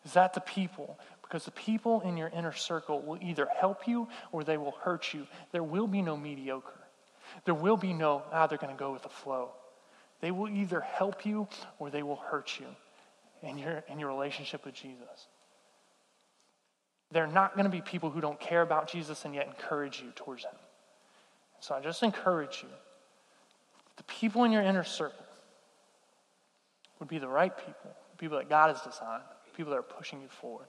Is 0.04 0.12
that 0.12 0.34
the 0.34 0.40
people? 0.40 1.00
Because 1.22 1.44
the 1.44 1.50
people 1.50 2.02
in 2.02 2.16
your 2.16 2.28
inner 2.28 2.52
circle 2.52 3.00
will 3.00 3.18
either 3.20 3.48
help 3.58 3.88
you 3.88 4.06
or 4.30 4.44
they 4.44 4.56
will 4.56 4.76
hurt 4.82 5.12
you. 5.12 5.26
There 5.50 5.64
will 5.64 5.88
be 5.88 6.02
no 6.02 6.16
mediocre. 6.16 6.86
There 7.44 7.55
will 7.55 7.77
be 7.77 7.92
no, 7.92 8.22
ah, 8.33 8.46
they're 8.46 8.59
going 8.59 8.75
to 8.75 8.79
go 8.79 8.92
with 8.92 9.03
the 9.03 9.09
flow. 9.09 9.51
They 10.20 10.31
will 10.31 10.49
either 10.49 10.81
help 10.81 11.27
you 11.27 11.49
or 11.79 11.90
they 11.90 12.03
will 12.03 12.16
hurt 12.16 12.59
you 12.59 12.66
in 13.42 13.59
your, 13.59 13.85
in 13.88 13.99
your 13.99 14.09
relationship 14.09 14.64
with 14.64 14.75
Jesus. 14.75 15.29
They're 17.12 17.27
not 17.27 17.55
going 17.55 17.64
to 17.64 17.70
be 17.70 17.81
people 17.81 18.11
who 18.11 18.20
don't 18.20 18.40
care 18.40 18.62
about 18.62 18.90
Jesus 18.90 19.25
and 19.25 19.35
yet 19.35 19.46
encourage 19.46 20.01
you 20.01 20.11
towards 20.16 20.44
Him. 20.44 20.55
So 21.61 21.75
I 21.75 21.81
just 21.81 22.03
encourage 22.03 22.62
you 22.62 22.68
the 23.96 24.03
people 24.05 24.44
in 24.44 24.53
your 24.53 24.62
inner 24.62 24.85
circle 24.85 25.25
would 26.99 27.09
be 27.09 27.18
the 27.18 27.29
right 27.29 27.57
people, 27.57 27.90
people 28.18 28.38
that 28.38 28.49
God 28.49 28.75
has 28.75 28.81
designed, 28.83 29.22
people 29.57 29.70
that 29.72 29.79
are 29.79 29.83
pushing 29.83 30.20
you 30.20 30.29
forward. 30.29 30.66